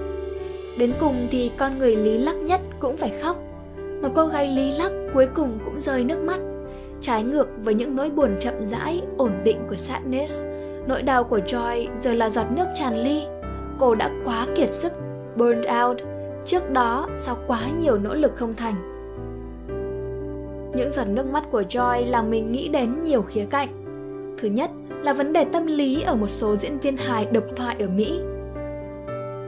Đến 0.78 0.92
cùng 1.00 1.26
thì 1.30 1.50
con 1.58 1.78
người 1.78 1.96
lý 1.96 2.18
lắc 2.18 2.36
nhất 2.36 2.60
cũng 2.80 2.96
phải 2.96 3.12
khóc. 3.22 3.36
Một 4.02 4.08
cô 4.14 4.26
gái 4.26 4.48
lý 4.48 4.72
lắc 4.72 4.92
cuối 5.14 5.26
cùng 5.34 5.58
cũng 5.64 5.80
rơi 5.80 6.04
nước 6.04 6.18
mắt 6.24 6.40
trái 7.04 7.22
ngược 7.22 7.48
với 7.64 7.74
những 7.74 7.96
nỗi 7.96 8.10
buồn 8.10 8.36
chậm 8.40 8.54
rãi, 8.64 9.02
ổn 9.16 9.32
định 9.44 9.58
của 9.68 9.76
Sadness. 9.76 10.44
Nỗi 10.86 11.02
đau 11.02 11.24
của 11.24 11.38
Joy 11.38 11.86
giờ 11.94 12.14
là 12.14 12.30
giọt 12.30 12.46
nước 12.50 12.64
tràn 12.74 12.96
ly. 12.96 13.22
Cô 13.78 13.94
đã 13.94 14.10
quá 14.24 14.46
kiệt 14.56 14.70
sức, 14.70 14.92
burned 15.36 15.66
out, 15.84 15.96
trước 16.44 16.70
đó 16.70 17.08
sau 17.16 17.36
quá 17.46 17.60
nhiều 17.78 17.98
nỗ 17.98 18.14
lực 18.14 18.32
không 18.36 18.54
thành. 18.54 18.74
Những 20.74 20.92
giọt 20.92 21.04
nước 21.08 21.26
mắt 21.26 21.44
của 21.50 21.62
Joy 21.62 22.10
làm 22.10 22.30
mình 22.30 22.52
nghĩ 22.52 22.68
đến 22.68 23.04
nhiều 23.04 23.22
khía 23.22 23.44
cạnh. 23.50 23.83
Thứ 24.38 24.48
nhất 24.48 24.70
là 25.02 25.12
vấn 25.12 25.32
đề 25.32 25.44
tâm 25.44 25.66
lý 25.66 26.02
ở 26.02 26.14
một 26.14 26.28
số 26.28 26.56
diễn 26.56 26.78
viên 26.78 26.96
hài 26.96 27.24
độc 27.24 27.44
thoại 27.56 27.76
ở 27.78 27.86
Mỹ. 27.86 28.20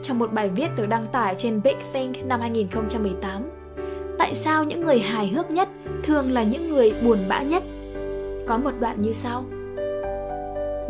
Trong 0.02 0.18
một 0.18 0.32
bài 0.32 0.48
viết 0.48 0.68
được 0.76 0.86
đăng 0.86 1.06
tải 1.06 1.34
trên 1.38 1.62
Big 1.62 1.76
Think 1.92 2.24
năm 2.24 2.40
2018, 2.40 3.50
tại 4.18 4.34
sao 4.34 4.64
những 4.64 4.80
người 4.80 4.98
hài 4.98 5.28
hước 5.28 5.50
nhất 5.50 5.68
thường 6.02 6.32
là 6.32 6.42
những 6.42 6.70
người 6.70 6.94
buồn 7.04 7.18
bã 7.28 7.42
nhất? 7.42 7.62
Có 8.46 8.58
một 8.58 8.70
đoạn 8.80 9.02
như 9.02 9.12
sau. 9.12 9.44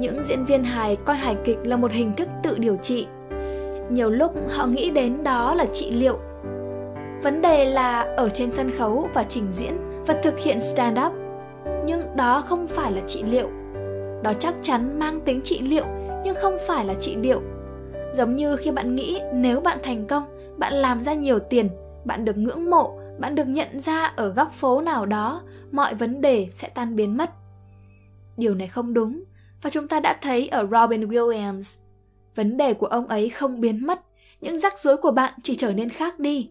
Những 0.01 0.25
diễn 0.25 0.45
viên 0.45 0.65
hài 0.65 0.97
coi 0.97 1.17
hài 1.17 1.37
kịch 1.45 1.59
là 1.65 1.77
một 1.77 1.93
hình 1.93 2.13
thức 2.17 2.29
tự 2.43 2.59
điều 2.59 2.77
trị. 2.83 3.07
Nhiều 3.91 4.11
lúc 4.11 4.33
họ 4.51 4.67
nghĩ 4.67 4.91
đến 4.91 5.25
đó 5.25 5.55
là 5.55 5.67
trị 5.73 5.91
liệu. 5.91 6.19
Vấn 7.23 7.43
đề 7.43 7.65
là 7.65 8.15
ở 8.17 8.29
trên 8.29 8.51
sân 8.51 8.71
khấu 8.79 9.09
và 9.15 9.25
trình 9.29 9.47
diễn 9.53 9.77
và 10.07 10.15
thực 10.23 10.39
hiện 10.39 10.61
stand 10.61 10.99
up 11.07 11.13
nhưng 11.87 12.17
đó 12.17 12.45
không 12.49 12.69
phải 12.69 12.93
là 12.93 13.01
trị 13.07 13.23
liệu 13.23 13.51
đó 14.27 14.33
chắc 14.39 14.55
chắn 14.63 14.99
mang 14.99 15.21
tính 15.21 15.41
trị 15.45 15.61
liệu, 15.61 15.85
nhưng 16.25 16.35
không 16.35 16.59
phải 16.67 16.85
là 16.85 16.95
trị 16.95 17.17
liệu 17.17 17.43
giống 18.17 18.35
như 18.35 18.57
khi 18.57 18.71
bạn 18.71 18.97
nghĩ 18.97 19.21
nếu 19.33 19.61
bạn 19.61 19.79
thành 19.83 20.07
công, 20.07 20.25
bạn 20.59 20.73
làm 20.73 21.03
ra 21.03 21.15
nhiều 21.15 21.39
tiền, 21.39 21.69
bạn 22.05 22.25
được 22.25 22.37
ngưỡng 22.37 22.71
mộ, 22.71 22.99
bạn 23.19 23.35
được 23.35 23.49
nhận 23.49 23.81
ra 23.81 24.05
ở 24.05 24.29
góc 24.29 24.53
phố 24.53 24.81
nào 24.81 25.07
đó, 25.07 25.43
mọi 25.73 25.95
vấn 25.95 26.21
đề 26.21 26.47
sẽ 26.51 26.69
tan 26.69 26.97
biến 26.97 27.17
mất. 27.17 27.31
Điều 28.37 28.55
này 28.55 28.69
không 28.69 28.95
đúng, 28.95 29.25
và 29.63 29.71
chúng 29.71 29.89
ta 29.89 30.01
đã 30.01 30.19
thấy 30.23 30.49
ở 30.49 30.67
robin 30.71 31.09
williams. 31.09 31.79
Vấn 32.35 32.57
đề 32.57 32.75
của 32.75 32.87
ông 32.87 33.07
ấy 33.07 33.29
không 33.29 33.61
biến 33.61 33.87
mất, 33.87 34.01
những 34.41 34.59
rắc 34.59 34.79
rối 34.79 34.97
của 34.97 35.11
bạn 35.11 35.33
chỉ 35.43 35.55
trở 35.55 35.73
nên 35.73 35.89
khác 35.89 36.19
đi. 36.19 36.51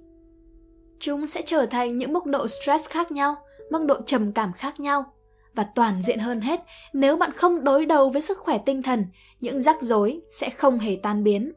Chúng 0.99 1.27
sẽ 1.27 1.41
trở 1.45 1.65
thành 1.65 1.97
những 1.97 2.13
mức 2.13 2.25
độ 2.25 2.47
stress 2.47 2.89
khác 2.89 3.11
nhau, 3.11 3.35
mức 3.71 3.85
độ 3.85 4.01
trầm 4.01 4.31
cảm 4.31 4.53
khác 4.53 4.79
nhau 4.79 5.14
và 5.55 5.65
toàn 5.75 6.01
diện 6.01 6.19
hơn 6.19 6.41
hết, 6.41 6.59
nếu 6.93 7.17
bạn 7.17 7.31
không 7.31 7.63
đối 7.63 7.85
đầu 7.85 8.09
với 8.09 8.21
sức 8.21 8.37
khỏe 8.37 8.57
tinh 8.57 8.83
thần, 8.83 9.05
những 9.39 9.63
rắc 9.63 9.81
rối 9.81 10.21
sẽ 10.29 10.49
không 10.49 10.79
hề 10.79 10.97
tan 11.03 11.23
biến. 11.23 11.53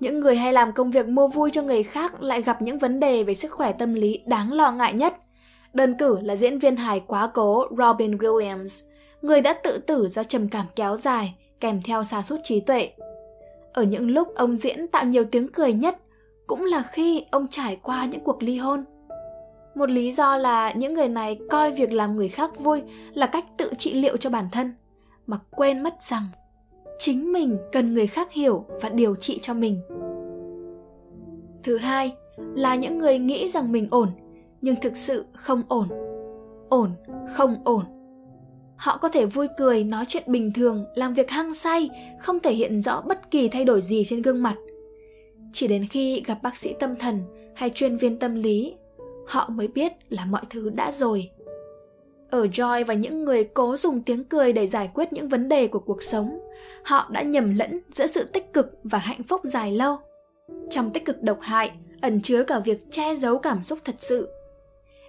Những 0.00 0.20
người 0.20 0.36
hay 0.36 0.52
làm 0.52 0.72
công 0.72 0.90
việc 0.90 1.08
mua 1.08 1.28
vui 1.28 1.50
cho 1.50 1.62
người 1.62 1.82
khác 1.82 2.22
lại 2.22 2.42
gặp 2.42 2.62
những 2.62 2.78
vấn 2.78 3.00
đề 3.00 3.24
về 3.24 3.34
sức 3.34 3.52
khỏe 3.52 3.72
tâm 3.72 3.94
lý 3.94 4.22
đáng 4.26 4.52
lo 4.52 4.72
ngại 4.72 4.94
nhất. 4.94 5.14
Đơn 5.72 5.94
cử 5.98 6.20
là 6.20 6.36
diễn 6.36 6.58
viên 6.58 6.76
hài 6.76 7.00
quá 7.06 7.30
cố 7.34 7.64
Robin 7.78 8.16
Williams, 8.16 8.88
người 9.22 9.40
đã 9.40 9.52
tự 9.52 9.78
tử 9.78 10.08
do 10.08 10.22
trầm 10.22 10.48
cảm 10.48 10.66
kéo 10.76 10.96
dài, 10.96 11.34
kèm 11.60 11.82
theo 11.82 12.04
sa 12.04 12.22
sút 12.22 12.40
trí 12.44 12.60
tuệ. 12.60 12.90
Ở 13.72 13.82
những 13.82 14.10
lúc 14.10 14.28
ông 14.34 14.56
diễn 14.56 14.88
tạo 14.88 15.04
nhiều 15.04 15.24
tiếng 15.24 15.48
cười 15.48 15.72
nhất, 15.72 15.98
cũng 16.46 16.64
là 16.64 16.82
khi 16.82 17.24
ông 17.30 17.48
trải 17.48 17.76
qua 17.82 18.04
những 18.04 18.20
cuộc 18.20 18.42
ly 18.42 18.58
hôn. 18.58 18.84
Một 19.74 19.90
lý 19.90 20.12
do 20.12 20.36
là 20.36 20.72
những 20.72 20.94
người 20.94 21.08
này 21.08 21.38
coi 21.50 21.72
việc 21.72 21.92
làm 21.92 22.16
người 22.16 22.28
khác 22.28 22.58
vui 22.58 22.82
là 23.14 23.26
cách 23.26 23.44
tự 23.56 23.70
trị 23.78 23.94
liệu 23.94 24.16
cho 24.16 24.30
bản 24.30 24.48
thân, 24.52 24.72
mà 25.26 25.38
quên 25.50 25.82
mất 25.82 26.02
rằng 26.02 26.24
chính 26.98 27.32
mình 27.32 27.58
cần 27.72 27.94
người 27.94 28.06
khác 28.06 28.32
hiểu 28.32 28.64
và 28.80 28.88
điều 28.88 29.16
trị 29.16 29.38
cho 29.42 29.54
mình. 29.54 29.80
Thứ 31.64 31.76
hai 31.76 32.12
là 32.38 32.74
những 32.74 32.98
người 32.98 33.18
nghĩ 33.18 33.48
rằng 33.48 33.72
mình 33.72 33.86
ổn 33.90 34.08
nhưng 34.60 34.76
thực 34.82 34.96
sự 34.96 35.24
không 35.32 35.62
ổn. 35.68 35.88
Ổn, 36.68 36.90
không 37.34 37.56
ổn. 37.64 37.84
Họ 38.76 38.96
có 38.96 39.08
thể 39.08 39.26
vui 39.26 39.48
cười, 39.56 39.84
nói 39.84 40.04
chuyện 40.08 40.22
bình 40.26 40.52
thường, 40.52 40.84
làm 40.94 41.14
việc 41.14 41.30
hăng 41.30 41.54
say, 41.54 41.90
không 42.20 42.40
thể 42.40 42.54
hiện 42.54 42.82
rõ 42.82 43.00
bất 43.00 43.30
kỳ 43.30 43.48
thay 43.48 43.64
đổi 43.64 43.82
gì 43.82 44.02
trên 44.04 44.22
gương 44.22 44.42
mặt. 44.42 44.56
Chỉ 45.52 45.66
đến 45.66 45.86
khi 45.86 46.22
gặp 46.26 46.38
bác 46.42 46.56
sĩ 46.56 46.74
tâm 46.80 46.96
thần 46.96 47.20
hay 47.54 47.70
chuyên 47.70 47.96
viên 47.96 48.18
tâm 48.18 48.34
lý, 48.34 48.74
họ 49.28 49.48
mới 49.48 49.68
biết 49.68 49.92
là 50.08 50.24
mọi 50.24 50.42
thứ 50.50 50.70
đã 50.70 50.92
rồi. 50.92 51.30
Ở 52.30 52.44
Joy 52.44 52.84
và 52.84 52.94
những 52.94 53.24
người 53.24 53.44
cố 53.44 53.76
dùng 53.76 54.02
tiếng 54.02 54.24
cười 54.24 54.52
để 54.52 54.66
giải 54.66 54.90
quyết 54.94 55.12
những 55.12 55.28
vấn 55.28 55.48
đề 55.48 55.66
của 55.66 55.78
cuộc 55.78 56.02
sống, 56.02 56.40
họ 56.84 57.08
đã 57.10 57.22
nhầm 57.22 57.58
lẫn 57.58 57.80
giữa 57.90 58.06
sự 58.06 58.24
tích 58.24 58.52
cực 58.52 58.78
và 58.84 58.98
hạnh 58.98 59.22
phúc 59.22 59.40
dài 59.44 59.72
lâu. 59.72 59.96
Trong 60.70 60.90
tích 60.90 61.04
cực 61.04 61.22
độc 61.22 61.40
hại 61.40 61.70
ẩn 62.00 62.20
chứa 62.20 62.42
cả 62.42 62.58
việc 62.58 62.78
che 62.90 63.14
giấu 63.14 63.38
cảm 63.38 63.62
xúc 63.62 63.78
thật 63.84 63.94
sự. 63.98 64.28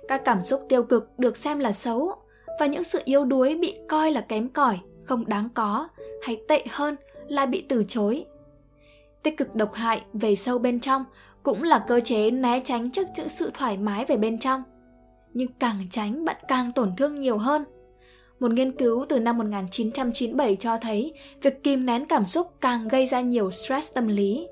Các 0.08 0.22
cảm 0.26 0.42
xúc 0.42 0.66
tiêu 0.70 0.84
cực 0.84 1.10
được 1.18 1.38
xem 1.38 1.60
là 1.60 1.72
xấu 1.72 2.16
và 2.60 2.66
những 2.66 2.84
sự 2.84 3.02
yếu 3.06 3.26
đuối 3.26 3.56
bị 3.56 3.76
coi 3.88 4.12
là 4.12 4.22
kém 4.22 4.50
cỏi, 4.50 4.80
không 5.06 5.24
đáng 5.28 5.50
có 5.54 5.88
hay 6.22 6.42
tệ 6.48 6.64
hơn 6.70 6.96
là 7.28 7.46
bị 7.46 7.66
từ 7.70 7.84
chối. 7.88 8.26
Tích 9.24 9.38
cực 9.38 9.56
độc 9.56 9.74
hại 9.74 10.02
về 10.14 10.36
sâu 10.36 10.58
bên 10.58 10.80
trong 10.80 11.06
cũng 11.44 11.64
là 11.64 11.80
cơ 11.80 12.00
chế 12.00 12.32
né 12.32 12.62
tránh 12.64 12.90
trước 12.90 13.08
chữ 13.16 13.24
sự 13.28 13.52
thoải 13.54 13.78
mái 13.78 14.06
về 14.06 14.18
bên 14.18 14.40
trong. 14.40 14.64
Nhưng 15.34 15.52
càng 15.60 15.84
tránh 15.92 16.26
bạn 16.26 16.38
càng 16.48 16.72
tổn 16.72 16.96
thương 16.98 17.20
nhiều 17.20 17.38
hơn. 17.38 17.64
Một 18.40 18.52
nghiên 18.52 18.72
cứu 18.72 19.06
từ 19.10 19.20
năm 19.20 19.38
1997 19.38 20.56
cho 20.56 20.78
thấy 20.78 21.14
việc 21.42 21.64
kìm 21.64 21.86
nén 21.86 22.06
cảm 22.06 22.26
xúc 22.26 22.48
càng 22.62 22.88
gây 22.88 23.06
ra 23.06 23.22
nhiều 23.22 23.52
stress 23.52 23.94
tâm 23.94 24.08
lý. 24.08 24.48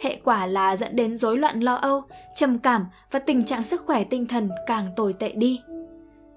Hệ 0.00 0.16
quả 0.24 0.46
là 0.46 0.76
dẫn 0.76 0.96
đến 0.96 1.16
rối 1.16 1.38
loạn 1.38 1.60
lo 1.60 1.74
âu, 1.74 2.02
trầm 2.36 2.58
cảm 2.58 2.86
và 3.10 3.18
tình 3.18 3.44
trạng 3.44 3.64
sức 3.64 3.82
khỏe 3.86 4.04
tinh 4.04 4.26
thần 4.26 4.50
càng 4.66 4.90
tồi 4.96 5.12
tệ 5.12 5.32
đi. 5.32 5.60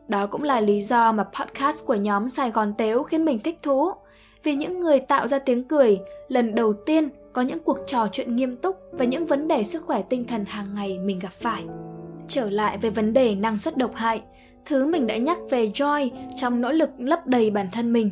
Đó 0.07 0.27
cũng 0.27 0.43
là 0.43 0.62
lý 0.62 0.81
do 0.81 1.12
mà 1.12 1.24
podcast 1.24 1.86
của 1.86 1.95
nhóm 1.95 2.29
Sài 2.29 2.51
Gòn 2.51 2.74
Tếu 2.77 3.03
khiến 3.03 3.25
mình 3.25 3.39
thích 3.39 3.60
thú. 3.63 3.91
Vì 4.43 4.55
những 4.55 4.79
người 4.79 5.00
tạo 5.00 5.27
ra 5.27 5.39
tiếng 5.39 5.63
cười 5.63 6.00
lần 6.27 6.55
đầu 6.55 6.74
tiên 6.74 7.10
có 7.33 7.41
những 7.41 7.60
cuộc 7.60 7.77
trò 7.88 8.07
chuyện 8.12 8.36
nghiêm 8.36 8.55
túc 8.55 8.80
và 8.91 9.05
những 9.05 9.25
vấn 9.25 9.48
đề 9.48 9.63
sức 9.63 9.86
khỏe 9.86 10.01
tinh 10.10 10.25
thần 10.25 10.45
hàng 10.45 10.75
ngày 10.75 11.00
mình 11.00 11.19
gặp 11.19 11.33
phải. 11.33 11.63
Trở 12.27 12.50
lại 12.50 12.77
về 12.77 12.89
vấn 12.89 13.13
đề 13.13 13.36
năng 13.36 13.57
suất 13.57 13.77
độc 13.77 13.95
hại, 13.95 14.21
thứ 14.65 14.86
mình 14.86 15.07
đã 15.07 15.17
nhắc 15.17 15.38
về 15.50 15.67
Joy 15.67 16.10
trong 16.36 16.62
nỗ 16.62 16.71
lực 16.71 16.89
lấp 16.98 17.27
đầy 17.27 17.50
bản 17.50 17.67
thân 17.71 17.93
mình. 17.93 18.12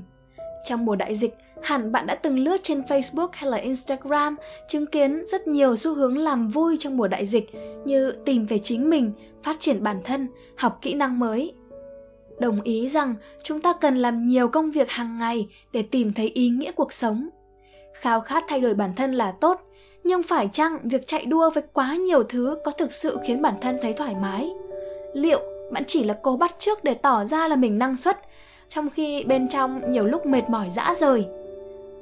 Trong 0.66 0.86
mùa 0.86 0.96
đại 0.96 1.16
dịch, 1.16 1.36
hẳn 1.64 1.92
bạn 1.92 2.08
đã 2.08 2.16
từng 2.16 2.40
lướt 2.40 2.58
trên 2.64 2.82
Facebook 2.82 3.28
hay 3.34 3.52
là 3.52 3.58
Instagram 3.58 4.36
chứng 4.68 4.86
kiến 4.86 5.24
rất 5.26 5.48
nhiều 5.48 5.76
xu 5.76 5.96
hướng 5.96 6.18
làm 6.18 6.50
vui 6.50 6.78
trong 6.80 6.98
mùa 6.98 7.08
đại 7.08 7.26
dịch 7.26 7.52
như 7.86 8.12
tìm 8.12 8.46
về 8.46 8.60
chính 8.60 8.90
mình, 8.90 9.12
phát 9.44 9.60
triển 9.60 9.84
bản 9.84 10.02
thân, 10.04 10.28
học 10.58 10.80
kỹ 10.82 10.94
năng 10.94 11.20
mới. 11.20 11.54
Đồng 12.40 12.62
ý 12.62 12.88
rằng 12.90 13.16
chúng 13.44 13.62
ta 13.62 13.74
cần 13.82 13.98
làm 13.98 14.26
nhiều 14.26 14.48
công 14.48 14.72
việc 14.72 14.90
hàng 14.90 15.18
ngày 15.18 15.48
để 15.74 15.82
tìm 15.82 16.14
thấy 16.14 16.28
ý 16.28 16.50
nghĩa 16.50 16.72
cuộc 16.72 16.94
sống 16.94 17.30
khao 17.94 18.22
khát 18.22 18.44
thay 18.48 18.62
đổi 18.62 18.74
bản 18.74 18.96
thân 18.96 19.14
là 19.14 19.32
tốt 19.32 19.62
nhưng 20.10 20.24
phải 20.24 20.50
chăng 20.52 20.80
việc 20.84 21.08
chạy 21.08 21.26
đua 21.26 21.50
với 21.50 21.64
quá 21.74 21.96
nhiều 21.96 22.24
thứ 22.24 22.58
có 22.66 22.72
thực 22.72 22.94
sự 22.94 23.18
khiến 23.24 23.42
bản 23.42 23.54
thân 23.62 23.78
thấy 23.82 23.94
thoải 23.94 24.16
mái? 24.22 24.50
Liệu 25.14 25.40
bạn 25.72 25.84
chỉ 25.88 26.04
là 26.04 26.18
cố 26.22 26.38
bắt 26.38 26.56
trước 26.60 26.84
để 26.84 26.94
tỏ 26.94 27.26
ra 27.26 27.48
là 27.48 27.56
mình 27.56 27.80
năng 27.80 27.98
suất, 27.98 28.18
trong 28.70 28.90
khi 28.90 29.24
bên 29.24 29.48
trong 29.50 29.92
nhiều 29.92 30.06
lúc 30.06 30.26
mệt 30.26 30.50
mỏi 30.50 30.70
dã 30.70 30.94
rời? 30.98 31.26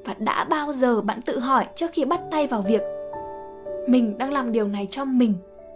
Và 0.05 0.15
đã 0.19 0.43
bao 0.43 0.73
giờ 0.73 1.01
bạn 1.01 1.21
tự 1.21 1.39
hỏi 1.39 1.65
trước 1.75 1.91
khi 1.93 2.05
bắt 2.05 2.21
tay 2.31 2.47
vào 2.47 2.61
việc 2.61 2.81
mình 3.87 4.17
đang 4.17 4.33
làm 4.33 4.51
điều 4.51 4.67
này 4.67 4.87
cho 4.91 5.05
mình 5.05 5.33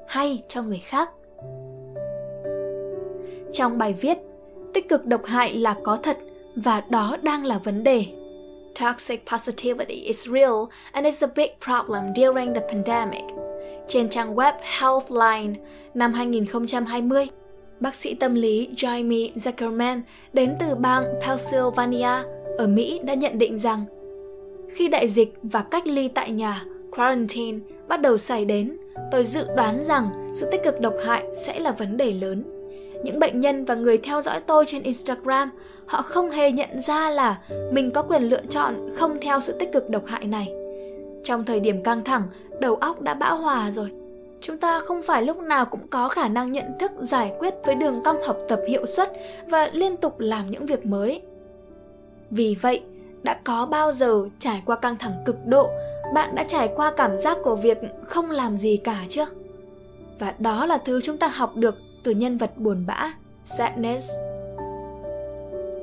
hay 0.07 0.43
cho 0.47 0.61
người 0.61 0.81
khác? 0.85 1.09
Trong 3.53 3.77
bài 3.77 3.95
viết, 4.01 4.17
tích 4.73 4.89
cực 4.89 5.05
độc 5.05 5.25
hại 5.25 5.53
là 5.53 5.75
có 5.83 5.97
thật 6.03 6.17
và 6.55 6.81
đó 6.89 7.17
đang 7.21 7.45
là 7.45 7.57
vấn 7.57 7.83
đề. 7.83 8.05
Toxic 8.81 9.25
positivity 9.25 9.93
is 9.93 10.27
real 10.27 10.69
and 10.91 11.05
is 11.05 11.23
a 11.23 11.27
big 11.27 11.50
problem 11.65 12.13
during 12.13 12.53
the 12.53 12.61
pandemic. 12.69 13.23
Trên 13.88 14.09
trang 14.09 14.35
web 14.35 14.53
Healthline 14.61 15.53
năm 15.93 16.13
2020, 16.13 17.27
bác 17.79 17.95
sĩ 17.95 18.13
tâm 18.13 18.35
lý 18.35 18.69
Jamie 18.75 19.33
Zuckerman 19.33 20.01
đến 20.33 20.55
từ 20.59 20.75
bang 20.75 21.03
Pennsylvania 21.21 22.23
ở 22.57 22.67
Mỹ 22.67 23.00
đã 23.03 23.13
nhận 23.13 23.38
định 23.38 23.59
rằng 23.59 23.85
khi 24.75 24.88
đại 24.88 25.07
dịch 25.07 25.33
và 25.43 25.61
cách 25.61 25.88
ly 25.88 26.07
tại 26.07 26.31
nhà 26.31 26.63
quarantine 26.91 27.59
bắt 27.88 28.01
đầu 28.01 28.17
xảy 28.17 28.45
đến, 28.45 28.77
tôi 29.11 29.23
dự 29.23 29.45
đoán 29.55 29.83
rằng 29.83 30.11
sự 30.33 30.50
tích 30.51 30.63
cực 30.63 30.79
độc 30.79 30.93
hại 31.05 31.23
sẽ 31.33 31.59
là 31.59 31.71
vấn 31.71 31.97
đề 31.97 32.13
lớn 32.13 32.61
những 33.03 33.20
bệnh 33.20 33.39
nhân 33.39 33.65
và 33.65 33.75
người 33.75 33.98
theo 33.98 34.22
dõi 34.22 34.39
tôi 34.48 34.65
trên 34.67 34.84
Instagram, 34.84 35.51
họ 35.86 36.01
không 36.01 36.31
hề 36.31 36.51
nhận 36.51 36.81
ra 36.81 37.10
là 37.10 37.41
mình 37.72 37.91
có 37.91 38.01
quyền 38.01 38.24
lựa 38.24 38.41
chọn 38.50 38.75
không 38.96 39.17
theo 39.22 39.39
sự 39.39 39.55
tích 39.60 39.74
cực 39.74 39.89
độc 39.89 40.05
hại 40.05 40.25
này. 40.25 40.53
Trong 41.24 41.43
thời 41.46 41.60
điểm 41.60 41.84
căng 41.84 42.03
thẳng, 42.03 42.24
đầu 42.60 42.75
óc 42.75 43.01
đã 43.01 43.13
bão 43.13 43.38
hòa 43.38 43.72
rồi. 43.72 43.91
Chúng 44.41 44.58
ta 44.58 44.79
không 44.79 45.01
phải 45.03 45.24
lúc 45.24 45.38
nào 45.38 45.65
cũng 45.65 45.88
có 45.88 46.10
khả 46.10 46.27
năng 46.27 46.51
nhận 46.51 46.65
thức 46.79 46.91
giải 47.00 47.34
quyết 47.39 47.53
với 47.65 47.75
đường 47.75 48.01
cong 48.03 48.24
học 48.24 48.38
tập 48.50 48.62
hiệu 48.67 48.86
suất 48.86 49.12
và 49.48 49.70
liên 49.74 49.98
tục 49.98 50.20
làm 50.20 50.51
những 50.51 50.65
việc 50.65 50.86
mới. 50.86 51.22
Vì 52.29 52.58
vậy, 52.62 52.81
đã 53.24 53.39
có 53.43 53.65
bao 53.65 53.91
giờ 53.91 54.29
trải 54.39 54.63
qua 54.65 54.75
căng 54.75 54.98
thẳng 54.98 55.13
cực 55.25 55.46
độ, 55.46 55.70
bạn 56.13 56.36
đã 56.36 56.43
trải 56.43 56.70
qua 56.75 56.93
cảm 56.98 57.17
giác 57.17 57.38
của 57.43 57.55
việc 57.55 57.77
không 58.03 58.31
làm 58.31 58.58
gì 58.58 58.77
cả 58.77 59.05
chưa? 59.10 59.25
Và 60.20 60.34
đó 60.39 60.65
là 60.65 60.77
thứ 60.77 61.01
chúng 61.01 61.17
ta 61.17 61.27
học 61.27 61.55
được 61.55 61.75
từ 62.03 62.12
nhân 62.12 62.38
vật 62.38 62.58
buồn 62.58 62.86
bã, 62.88 63.13
sadness. 63.46 64.10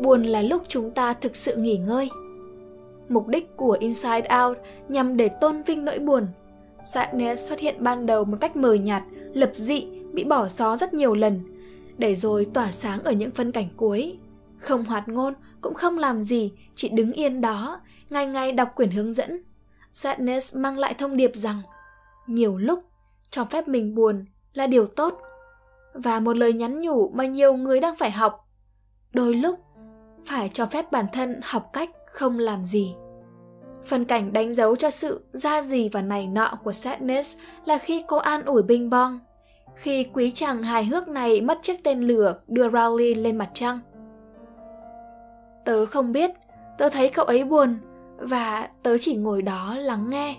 Buồn 0.00 0.22
là 0.22 0.42
lúc 0.42 0.62
chúng 0.68 0.90
ta 0.90 1.12
thực 1.12 1.36
sự 1.36 1.56
nghỉ 1.56 1.76
ngơi. 1.76 2.10
Mục 3.08 3.28
đích 3.28 3.56
của 3.56 3.76
Inside 3.80 4.28
Out 4.44 4.58
nhằm 4.88 5.16
để 5.16 5.28
tôn 5.28 5.62
vinh 5.62 5.84
nỗi 5.84 5.98
buồn. 5.98 6.26
Sadness 6.84 7.48
xuất 7.48 7.60
hiện 7.60 7.76
ban 7.78 8.06
đầu 8.06 8.24
một 8.24 8.36
cách 8.40 8.56
mờ 8.56 8.74
nhạt, 8.74 9.02
lập 9.34 9.52
dị, 9.54 9.86
bị 10.12 10.24
bỏ 10.24 10.48
xó 10.48 10.76
rất 10.76 10.94
nhiều 10.94 11.14
lần, 11.14 11.40
để 11.98 12.14
rồi 12.14 12.44
tỏa 12.44 12.72
sáng 12.72 13.02
ở 13.02 13.12
những 13.12 13.30
phân 13.30 13.52
cảnh 13.52 13.68
cuối. 13.76 14.18
Không 14.58 14.84
hoạt 14.84 15.08
ngôn, 15.08 15.34
cũng 15.60 15.74
không 15.74 15.98
làm 15.98 16.22
gì, 16.22 16.52
chỉ 16.76 16.88
đứng 16.88 17.12
yên 17.12 17.40
đó, 17.40 17.80
ngày 18.10 18.26
ngày 18.26 18.52
đọc 18.52 18.68
quyển 18.74 18.90
hướng 18.90 19.12
dẫn. 19.12 19.42
Sadness 19.92 20.56
mang 20.56 20.78
lại 20.78 20.94
thông 20.94 21.16
điệp 21.16 21.30
rằng 21.34 21.62
nhiều 22.26 22.58
lúc 22.58 22.80
cho 23.30 23.44
phép 23.44 23.68
mình 23.68 23.94
buồn 23.94 24.24
là 24.54 24.66
điều 24.66 24.86
tốt 24.86 25.20
và 25.98 26.20
một 26.20 26.36
lời 26.36 26.52
nhắn 26.52 26.80
nhủ 26.80 27.08
mà 27.08 27.26
nhiều 27.26 27.54
người 27.54 27.80
đang 27.80 27.96
phải 27.96 28.10
học 28.10 28.48
đôi 29.12 29.34
lúc 29.34 29.58
phải 30.26 30.50
cho 30.52 30.66
phép 30.66 30.92
bản 30.92 31.06
thân 31.12 31.40
học 31.42 31.70
cách 31.72 31.90
không 32.06 32.38
làm 32.38 32.64
gì 32.64 32.94
phần 33.84 34.04
cảnh 34.04 34.32
đánh 34.32 34.54
dấu 34.54 34.76
cho 34.76 34.90
sự 34.90 35.24
ra 35.32 35.62
gì 35.62 35.88
và 35.88 36.02
này 36.02 36.26
nọ 36.26 36.58
của 36.64 36.72
sadness 36.72 37.38
là 37.64 37.78
khi 37.78 38.04
cô 38.06 38.16
an 38.16 38.44
ủi 38.44 38.62
binh 38.62 38.90
bong 38.90 39.20
khi 39.78 40.04
quý 40.12 40.30
chàng 40.34 40.62
hài 40.62 40.84
hước 40.84 41.08
này 41.08 41.40
mất 41.40 41.58
chiếc 41.62 41.84
tên 41.84 42.00
lửa 42.00 42.40
đưa 42.46 42.68
Rowley 42.68 43.22
lên 43.22 43.36
mặt 43.36 43.50
trăng. 43.54 43.80
Tớ 45.64 45.86
không 45.86 46.12
biết, 46.12 46.30
tớ 46.78 46.88
thấy 46.88 47.08
cậu 47.08 47.24
ấy 47.24 47.44
buồn 47.44 47.78
và 48.16 48.68
tớ 48.82 48.98
chỉ 48.98 49.16
ngồi 49.16 49.42
đó 49.42 49.74
lắng 49.74 50.10
nghe. 50.10 50.36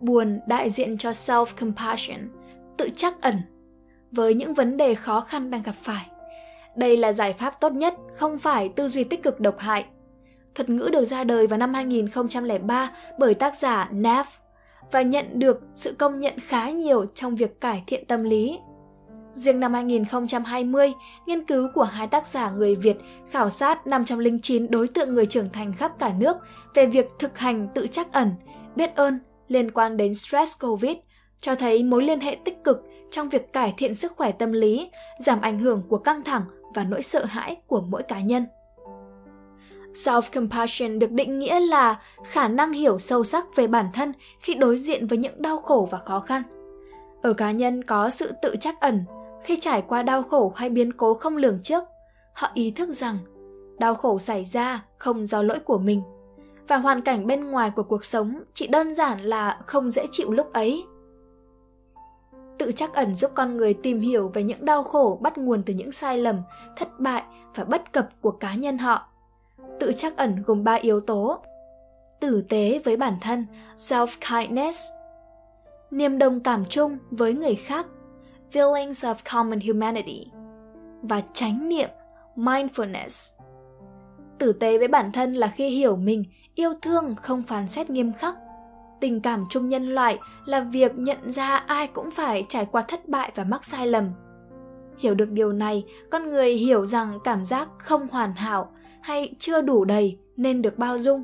Buồn 0.00 0.40
đại 0.46 0.70
diện 0.70 0.98
cho 0.98 1.10
self-compassion, 1.10 2.28
tự 2.76 2.88
trắc 2.96 3.22
ẩn 3.22 3.34
với 4.12 4.34
những 4.34 4.54
vấn 4.54 4.76
đề 4.76 4.94
khó 4.94 5.20
khăn 5.20 5.50
đang 5.50 5.62
gặp 5.62 5.74
phải. 5.82 6.06
Đây 6.76 6.96
là 6.96 7.12
giải 7.12 7.32
pháp 7.32 7.60
tốt 7.60 7.72
nhất, 7.72 7.94
không 8.16 8.38
phải 8.38 8.68
tư 8.68 8.88
duy 8.88 9.04
tích 9.04 9.22
cực 9.22 9.40
độc 9.40 9.58
hại. 9.58 9.84
Thuật 10.54 10.70
ngữ 10.70 10.88
được 10.92 11.04
ra 11.04 11.24
đời 11.24 11.46
vào 11.46 11.58
năm 11.58 11.74
2003 11.74 12.92
bởi 13.18 13.34
tác 13.34 13.58
giả 13.58 13.88
Neff 13.92 14.24
và 14.92 15.02
nhận 15.02 15.38
được 15.38 15.60
sự 15.74 15.94
công 15.98 16.20
nhận 16.20 16.34
khá 16.46 16.70
nhiều 16.70 17.06
trong 17.14 17.36
việc 17.36 17.60
cải 17.60 17.82
thiện 17.86 18.04
tâm 18.04 18.22
lý. 18.22 18.58
Riêng 19.34 19.60
năm 19.60 19.74
2020, 19.74 20.92
nghiên 21.26 21.44
cứu 21.44 21.68
của 21.74 21.82
hai 21.82 22.06
tác 22.06 22.26
giả 22.26 22.50
người 22.50 22.74
Việt 22.74 22.96
khảo 23.30 23.50
sát 23.50 23.86
509 23.86 24.70
đối 24.70 24.88
tượng 24.88 25.14
người 25.14 25.26
trưởng 25.26 25.50
thành 25.52 25.72
khắp 25.72 25.98
cả 25.98 26.12
nước 26.18 26.36
về 26.74 26.86
việc 26.86 27.06
thực 27.18 27.38
hành 27.38 27.68
tự 27.74 27.86
trắc 27.86 28.12
ẩn, 28.12 28.30
biết 28.76 28.96
ơn 28.96 29.18
liên 29.48 29.70
quan 29.70 29.96
đến 29.96 30.14
stress 30.14 30.60
COVID 30.60 30.96
cho 31.40 31.54
thấy 31.54 31.82
mối 31.82 32.02
liên 32.02 32.20
hệ 32.20 32.36
tích 32.44 32.64
cực 32.64 32.82
trong 33.10 33.28
việc 33.28 33.52
cải 33.52 33.74
thiện 33.76 33.94
sức 33.94 34.12
khỏe 34.16 34.32
tâm 34.32 34.52
lý, 34.52 34.90
giảm 35.18 35.40
ảnh 35.40 35.58
hưởng 35.58 35.82
của 35.88 35.98
căng 35.98 36.22
thẳng 36.24 36.42
và 36.74 36.84
nỗi 36.84 37.02
sợ 37.02 37.24
hãi 37.24 37.56
của 37.66 37.80
mỗi 37.80 38.02
cá 38.02 38.20
nhân. 38.20 38.46
Self-compassion 39.92 40.98
được 40.98 41.10
định 41.10 41.38
nghĩa 41.38 41.60
là 41.60 42.00
khả 42.24 42.48
năng 42.48 42.72
hiểu 42.72 42.98
sâu 42.98 43.24
sắc 43.24 43.56
về 43.56 43.66
bản 43.66 43.86
thân 43.94 44.12
khi 44.40 44.54
đối 44.54 44.78
diện 44.78 45.06
với 45.06 45.18
những 45.18 45.42
đau 45.42 45.58
khổ 45.58 45.88
và 45.90 45.98
khó 45.98 46.20
khăn. 46.20 46.42
Ở 47.22 47.32
cá 47.32 47.50
nhân 47.50 47.84
có 47.84 48.10
sự 48.10 48.32
tự 48.42 48.56
trách 48.60 48.80
ẩn, 48.80 49.04
khi 49.44 49.56
trải 49.60 49.82
qua 49.82 50.02
đau 50.02 50.22
khổ 50.22 50.52
hay 50.56 50.70
biến 50.70 50.92
cố 50.92 51.14
không 51.14 51.36
lường 51.36 51.62
trước, 51.62 51.84
họ 52.32 52.50
ý 52.54 52.70
thức 52.70 52.88
rằng 52.92 53.18
đau 53.78 53.94
khổ 53.94 54.18
xảy 54.18 54.44
ra 54.44 54.84
không 54.98 55.26
do 55.26 55.42
lỗi 55.42 55.58
của 55.58 55.78
mình 55.78 56.02
và 56.68 56.76
hoàn 56.76 57.02
cảnh 57.02 57.26
bên 57.26 57.50
ngoài 57.50 57.70
của 57.70 57.82
cuộc 57.82 58.04
sống 58.04 58.42
chỉ 58.54 58.66
đơn 58.66 58.94
giản 58.94 59.20
là 59.20 59.58
không 59.66 59.90
dễ 59.90 60.06
chịu 60.10 60.32
lúc 60.32 60.52
ấy. 60.52 60.84
Tự 62.60 62.72
trắc 62.72 62.94
ẩn 62.94 63.14
giúp 63.14 63.30
con 63.34 63.56
người 63.56 63.74
tìm 63.74 64.00
hiểu 64.00 64.28
về 64.28 64.42
những 64.42 64.64
đau 64.64 64.84
khổ 64.84 65.18
bắt 65.20 65.38
nguồn 65.38 65.62
từ 65.62 65.74
những 65.74 65.92
sai 65.92 66.18
lầm, 66.18 66.42
thất 66.76 67.00
bại 67.00 67.22
và 67.54 67.64
bất 67.64 67.92
cập 67.92 68.08
của 68.20 68.30
cá 68.30 68.54
nhân 68.54 68.78
họ. 68.78 69.08
Tự 69.80 69.92
trắc 69.92 70.16
ẩn 70.16 70.42
gồm 70.46 70.64
3 70.64 70.74
yếu 70.74 71.00
tố. 71.00 71.38
Tử 72.20 72.44
tế 72.48 72.80
với 72.84 72.96
bản 72.96 73.14
thân, 73.20 73.46
self-kindness. 73.76 74.92
Niềm 75.90 76.18
đồng 76.18 76.40
cảm 76.40 76.64
chung 76.68 76.98
với 77.10 77.32
người 77.32 77.54
khác, 77.54 77.86
feelings 78.52 79.14
of 79.14 79.14
common 79.32 79.60
humanity. 79.60 80.26
Và 81.02 81.22
chánh 81.32 81.68
niệm, 81.68 81.90
mindfulness. 82.36 83.38
Tử 84.38 84.52
tế 84.52 84.78
với 84.78 84.88
bản 84.88 85.12
thân 85.12 85.34
là 85.34 85.48
khi 85.48 85.68
hiểu 85.68 85.96
mình, 85.96 86.24
yêu 86.54 86.72
thương 86.82 87.14
không 87.22 87.42
phán 87.42 87.68
xét 87.68 87.90
nghiêm 87.90 88.12
khắc. 88.12 88.36
Tình 89.00 89.20
cảm 89.20 89.44
chung 89.48 89.68
nhân 89.68 89.94
loại 89.94 90.18
là 90.44 90.60
việc 90.60 90.92
nhận 90.94 91.32
ra 91.32 91.56
ai 91.56 91.86
cũng 91.86 92.10
phải 92.10 92.44
trải 92.48 92.66
qua 92.66 92.82
thất 92.82 93.08
bại 93.08 93.32
và 93.34 93.44
mắc 93.44 93.64
sai 93.64 93.86
lầm. 93.86 94.10
Hiểu 94.98 95.14
được 95.14 95.30
điều 95.30 95.52
này, 95.52 95.84
con 96.10 96.30
người 96.30 96.54
hiểu 96.54 96.86
rằng 96.86 97.18
cảm 97.24 97.44
giác 97.44 97.68
không 97.78 98.08
hoàn 98.08 98.34
hảo 98.34 98.72
hay 99.00 99.32
chưa 99.38 99.60
đủ 99.60 99.84
đầy 99.84 100.18
nên 100.36 100.62
được 100.62 100.78
bao 100.78 100.98
dung. 100.98 101.22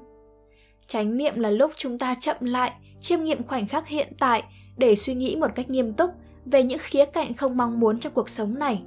Chánh 0.87 1.17
niệm 1.17 1.35
là 1.37 1.51
lúc 1.51 1.73
chúng 1.77 1.99
ta 1.99 2.15
chậm 2.21 2.37
lại, 2.41 2.73
chiêm 3.01 3.25
nghiệm 3.25 3.43
khoảnh 3.43 3.67
khắc 3.67 3.89
hiện 3.89 4.13
tại 4.19 4.43
để 4.77 4.97
suy 4.97 5.15
nghĩ 5.15 5.37
một 5.37 5.51
cách 5.55 5.71
nghiêm 5.71 5.93
túc 5.93 6.11
về 6.45 6.63
những 6.63 6.79
khía 6.83 7.05
cạnh 7.05 7.35
không 7.35 7.57
mong 7.57 7.81
muốn 7.81 7.99
trong 7.99 8.13
cuộc 8.13 8.29
sống 8.29 8.59
này. 8.59 8.83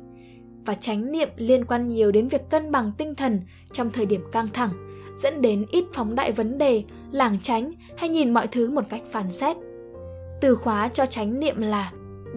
Và 0.65 0.75
chánh 0.75 1.11
niệm 1.11 1.29
liên 1.37 1.65
quan 1.65 1.87
nhiều 1.87 2.11
đến 2.11 2.27
việc 2.27 2.49
cân 2.49 2.71
bằng 2.71 2.91
tinh 2.97 3.15
thần 3.15 3.41
trong 3.71 3.91
thời 3.91 4.05
điểm 4.05 4.21
căng 4.31 4.47
thẳng, 4.53 4.69
dẫn 5.17 5.41
đến 5.41 5.65
ít 5.71 5.83
phóng 5.93 6.15
đại 6.15 6.31
vấn 6.31 6.57
đề, 6.57 6.83
lảng 7.11 7.37
tránh 7.41 7.71
hay 7.97 8.09
nhìn 8.09 8.33
mọi 8.33 8.47
thứ 8.47 8.71
một 8.71 8.83
cách 8.89 9.01
phán 9.11 9.31
xét. 9.31 9.57
Từ 10.41 10.55
khóa 10.55 10.89
cho 10.89 11.05
chánh 11.05 11.39
niệm 11.39 11.61
là 11.61 11.91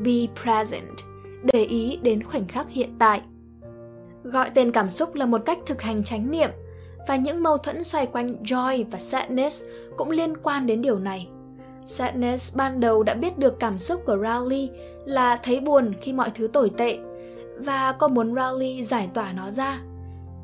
be 0.04 0.42
present, 0.42 0.98
để 1.52 1.64
ý 1.64 1.98
đến 2.02 2.22
khoảnh 2.22 2.48
khắc 2.48 2.70
hiện 2.70 2.94
tại. 2.98 3.20
Gọi 4.22 4.50
tên 4.54 4.72
cảm 4.72 4.90
xúc 4.90 5.14
là 5.14 5.26
một 5.26 5.40
cách 5.46 5.58
thực 5.66 5.82
hành 5.82 6.04
chánh 6.04 6.30
niệm 6.30 6.50
và 7.08 7.16
những 7.16 7.42
mâu 7.42 7.58
thuẫn 7.58 7.84
xoay 7.84 8.06
quanh 8.06 8.42
joy 8.42 8.84
và 8.90 8.98
sadness 8.98 9.64
cũng 9.96 10.10
liên 10.10 10.36
quan 10.36 10.66
đến 10.66 10.82
điều 10.82 10.98
này. 10.98 11.28
Sadness 11.86 12.56
ban 12.56 12.80
đầu 12.80 13.02
đã 13.02 13.14
biết 13.14 13.38
được 13.38 13.60
cảm 13.60 13.78
xúc 13.78 14.02
của 14.06 14.16
Rowley 14.16 14.68
là 15.04 15.36
thấy 15.36 15.60
buồn 15.60 15.94
khi 16.00 16.12
mọi 16.12 16.30
thứ 16.34 16.46
tồi 16.46 16.70
tệ 16.76 16.98
và 17.58 17.92
cô 17.98 18.08
muốn 18.08 18.34
Rowley 18.34 18.82
giải 18.82 19.10
tỏa 19.14 19.32
nó 19.32 19.50
ra. 19.50 19.80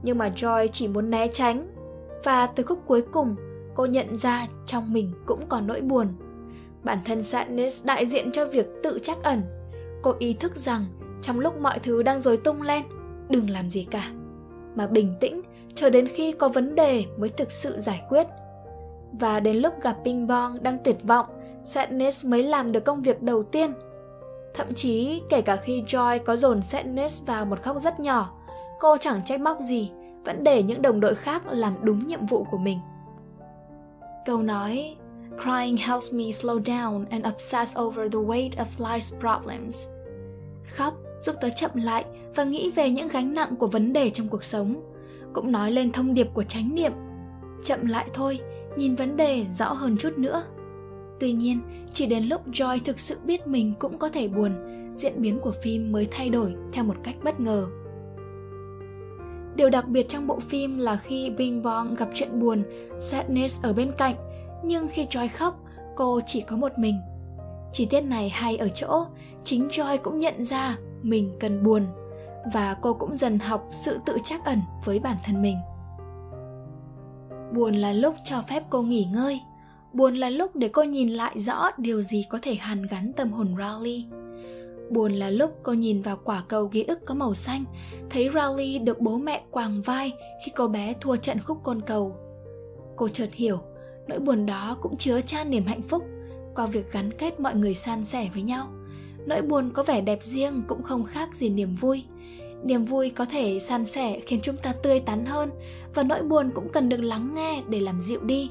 Nhưng 0.03 0.19
mà 0.19 0.33
Joy 0.37 0.69
chỉ 0.73 0.89
muốn 0.89 1.11
né 1.11 1.29
tránh 1.29 1.67
và 2.25 2.47
từ 2.47 2.63
khúc 2.63 2.79
cuối 2.87 3.03
cùng 3.13 3.37
cô 3.79 3.87
nhận 3.87 4.17
ra 4.17 4.47
trong 4.67 4.93
mình 4.93 5.13
cũng 5.27 5.47
có 5.49 5.61
nỗi 5.61 5.81
buồn. 5.81 6.07
Bản 6.85 6.99
thân 7.05 7.23
Sadness 7.23 7.87
đại 7.87 8.07
diện 8.07 8.33
cho 8.33 8.47
việc 8.47 8.67
tự 8.83 8.99
trắc 9.03 9.23
ẩn. 9.23 9.43
Cô 10.03 10.15
ý 10.19 10.33
thức 10.33 10.57
rằng 10.57 10.85
trong 11.23 11.41
lúc 11.41 11.61
mọi 11.61 11.79
thứ 11.79 12.03
đang 12.03 12.21
rối 12.21 12.37
tung 12.37 12.63
lên, 12.63 12.83
đừng 13.29 13.51
làm 13.51 13.71
gì 13.71 13.87
cả 13.91 14.13
mà 14.75 14.87
bình 14.87 15.15
tĩnh 15.21 15.43
chờ 15.75 15.91
đến 15.91 16.09
khi 16.09 16.33
có 16.33 16.49
vấn 16.49 16.75
đề 16.75 17.05
mới 17.17 17.29
thực 17.29 17.53
sự 17.53 17.81
giải 17.81 18.03
quyết 18.09 18.27
và 19.13 19.41
đến 19.41 19.57
lúc 19.57 19.75
gặp 19.83 19.97
ping 20.05 20.27
bong 20.27 20.63
đang 20.63 20.79
tuyệt 20.85 20.97
vọng 21.03 21.27
sadness 21.65 22.27
mới 22.27 22.43
làm 22.43 22.73
được 22.73 22.85
công 22.85 23.03
việc 23.03 23.23
đầu 23.23 23.43
tiên 23.43 23.73
thậm 24.55 24.75
chí 24.75 25.23
kể 25.31 25.41
cả 25.41 25.57
khi 25.57 25.83
joy 25.83 26.19
có 26.19 26.37
dồn 26.37 26.63
sadness 26.63 27.27
vào 27.27 27.45
một 27.45 27.63
khóc 27.63 27.77
rất 27.81 28.01
nhỏ 28.01 28.35
cô 28.81 28.97
chẳng 29.01 29.25
trách 29.25 29.41
móc 29.41 29.61
gì 29.61 29.91
vẫn 30.25 30.45
để 30.45 30.63
những 30.63 30.83
đồng 30.83 31.01
đội 31.01 31.15
khác 31.15 31.43
làm 31.47 31.75
đúng 31.83 32.07
nhiệm 32.07 32.27
vụ 32.27 32.45
của 32.51 32.59
mình 32.59 32.79
câu 34.27 34.43
nói, 34.43 34.97
crying 35.43 35.77
helps 35.77 36.13
me 36.13 36.25
slow 36.25 36.63
down 36.63 37.05
and 37.11 37.27
obsess 37.27 37.79
over 37.79 38.13
the 38.13 38.19
weight 38.19 38.51
of 38.51 38.67
life's 38.79 39.21
problems. 39.21 39.89
Khóc 40.75 40.95
giúp 41.21 41.37
tớ 41.41 41.49
chậm 41.51 41.71
lại 41.75 42.05
và 42.35 42.45
nghĩ 42.45 42.71
về 42.71 42.91
những 42.91 43.09
gánh 43.09 43.35
nặng 43.35 43.57
của 43.57 43.67
vấn 43.67 43.93
đề 43.93 44.11
trong 44.11 44.29
cuộc 44.29 44.45
sống. 44.45 44.83
Cũng 45.33 45.53
nói 45.53 45.73
lên 45.73 45.93
thông 45.93 46.15
điệp 46.15 46.29
của 46.35 46.45
chánh 46.45 46.75
niệm, 46.75 46.93
chậm 47.65 47.87
lại 47.87 48.09
thôi, 48.15 48.41
nhìn 48.77 48.95
vấn 48.95 49.17
đề 49.17 49.45
rõ 49.45 49.73
hơn 49.73 49.97
chút 49.97 50.19
nữa. 50.19 50.43
Tuy 51.21 51.33
nhiên, 51.33 51.61
chỉ 51.93 52.07
đến 52.07 52.25
lúc 52.25 52.49
joy 52.49 52.79
thực 52.85 53.01
sự 53.01 53.17
biết 53.25 53.47
mình 53.47 53.75
cũng 53.79 53.99
có 53.99 54.09
thể 54.09 54.29
buồn, 54.29 54.53
diễn 54.97 55.23
biến 55.23 55.39
của 55.39 55.53
phim 55.63 55.93
mới 55.93 56.07
thay 56.11 56.29
đổi 56.29 56.55
theo 56.73 56.85
một 56.85 56.97
cách 57.05 57.17
bất 57.23 57.41
ngờ 57.41 57.67
điều 59.59 59.71
đặc 59.71 59.89
biệt 59.89 60.09
trong 60.09 60.27
bộ 60.27 60.39
phim 60.39 60.79
là 60.79 60.97
khi 60.97 61.31
bing 61.31 61.63
bong 61.63 61.95
gặp 61.95 62.09
chuyện 62.15 62.41
buồn, 62.41 62.63
sadness 63.01 63.63
ở 63.63 63.73
bên 63.73 63.93
cạnh, 63.99 64.15
nhưng 64.65 64.89
khi 64.89 65.07
joy 65.07 65.29
khóc, 65.35 65.61
cô 65.97 66.21
chỉ 66.27 66.41
có 66.41 66.57
một 66.57 66.73
mình 66.79 67.01
chi 67.73 67.87
tiết 67.87 68.01
này 68.01 68.29
hay 68.29 68.57
ở 68.57 68.69
chỗ, 68.69 69.05
chính 69.45 69.69
joy 69.69 69.99
cũng 69.99 70.19
nhận 70.19 70.45
ra 70.45 70.77
mình 71.03 71.37
cần 71.41 71.63
buồn, 71.63 71.87
và 72.53 72.77
cô 72.83 72.95
cũng 72.95 73.17
dần 73.17 73.39
học 73.39 73.69
sự 73.73 73.99
tự 74.07 74.17
trắc 74.25 74.45
ẩn 74.45 74.61
với 74.85 74.99
bản 74.99 75.17
thân 75.25 75.43
mình 75.43 75.57
buồn 77.53 77.75
là 77.75 77.93
lúc 77.93 78.15
cho 78.25 78.43
phép 78.43 78.63
cô 78.71 78.83
nghỉ 78.83 79.05
ngơi, 79.05 79.41
buồn 79.93 80.15
là 80.15 80.31
lúc 80.31 80.57
để 80.57 80.69
cô 80.69 80.83
nhìn 80.83 81.09
lại 81.09 81.39
rõ 81.39 81.71
điều 81.79 82.03
gì 82.03 82.25
có 82.29 82.39
thể 82.43 82.55
hàn 82.55 82.83
gắn 82.83 83.13
tâm 83.13 83.33
hồn 83.33 83.55
Raleigh. 83.59 84.05
Buồn 84.91 85.13
là 85.13 85.31
lúc 85.31 85.51
cô 85.63 85.73
nhìn 85.73 86.03
vào 86.03 86.19
quả 86.25 86.43
cầu 86.49 86.69
ký 86.69 86.83
ức 86.83 86.99
có 87.05 87.15
màu 87.15 87.35
xanh, 87.35 87.65
thấy 88.11 88.31
Riley 88.35 88.79
được 88.79 89.01
bố 89.01 89.19
mẹ 89.19 89.45
quàng 89.51 89.83
vai 89.83 90.13
khi 90.45 90.53
cô 90.57 90.69
bé 90.69 90.95
thua 91.01 91.17
trận 91.17 91.41
khúc 91.41 91.59
côn 91.63 91.81
cầu. 91.81 92.17
Cô 92.97 93.09
chợt 93.09 93.29
hiểu, 93.33 93.59
nỗi 94.09 94.19
buồn 94.19 94.47
đó 94.47 94.77
cũng 94.81 94.97
chứa 94.97 95.21
chan 95.21 95.51
niềm 95.51 95.67
hạnh 95.67 95.83
phúc 95.83 96.05
qua 96.55 96.67
việc 96.67 96.93
gắn 96.93 97.11
kết 97.19 97.41
mọi 97.41 97.55
người 97.55 97.75
san 97.75 98.05
sẻ 98.05 98.29
với 98.35 98.43
nhau. 98.43 98.69
Nỗi 99.27 99.43
buồn 99.43 99.71
có 99.71 99.83
vẻ 99.83 100.01
đẹp 100.01 100.19
riêng 100.23 100.63
cũng 100.69 100.83
không 100.83 101.05
khác 101.05 101.37
gì 101.37 101.49
niềm 101.49 101.75
vui. 101.75 102.05
Niềm 102.65 102.85
vui 102.85 103.11
có 103.11 103.25
thể 103.25 103.59
san 103.59 103.85
sẻ 103.85 104.21
khiến 104.27 104.41
chúng 104.43 104.57
ta 104.57 104.73
tươi 104.73 105.01
tắn 105.01 105.25
hơn 105.25 105.51
và 105.95 106.03
nỗi 106.03 106.23
buồn 106.23 106.51
cũng 106.55 106.69
cần 106.73 106.89
được 106.89 107.01
lắng 107.01 107.35
nghe 107.35 107.63
để 107.69 107.81
làm 107.81 108.01
dịu 108.01 108.21
đi. 108.23 108.51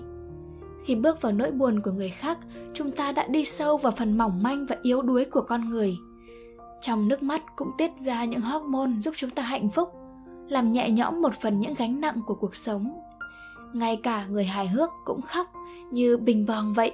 Khi 0.86 0.95
bước 0.95 1.21
vào 1.21 1.32
nỗi 1.32 1.52
buồn 1.52 1.80
của 1.80 1.91
người 1.91 2.10
khác 2.10 2.38
chúng 2.73 2.91
ta 2.91 3.12
đã 3.12 3.28
đi 3.28 3.45
sâu 3.45 3.78
vào 3.78 3.91
phần 3.91 4.17
mỏng 4.17 4.43
manh 4.43 4.65
và 4.65 4.76
yếu 4.82 5.02
đuối 5.02 5.26
của 5.26 5.41
con 5.41 5.69
người 5.69 5.97
trong 6.81 7.07
nước 7.07 7.23
mắt 7.23 7.41
cũng 7.55 7.71
tiết 7.77 7.91
ra 7.97 8.25
những 8.25 8.41
hormone 8.41 8.91
giúp 9.03 9.13
chúng 9.17 9.29
ta 9.29 9.43
hạnh 9.43 9.69
phúc 9.69 9.89
làm 10.49 10.71
nhẹ 10.71 10.89
nhõm 10.89 11.21
một 11.21 11.33
phần 11.33 11.59
những 11.59 11.73
gánh 11.73 12.01
nặng 12.01 12.21
của 12.25 12.35
cuộc 12.35 12.55
sống 12.55 13.01
ngay 13.73 13.99
cả 14.03 14.25
người 14.25 14.45
hài 14.45 14.67
hước 14.67 14.89
cũng 15.05 15.21
khóc 15.21 15.47
như 15.91 16.17
bình 16.17 16.45
bòng 16.45 16.73
vậy 16.73 16.91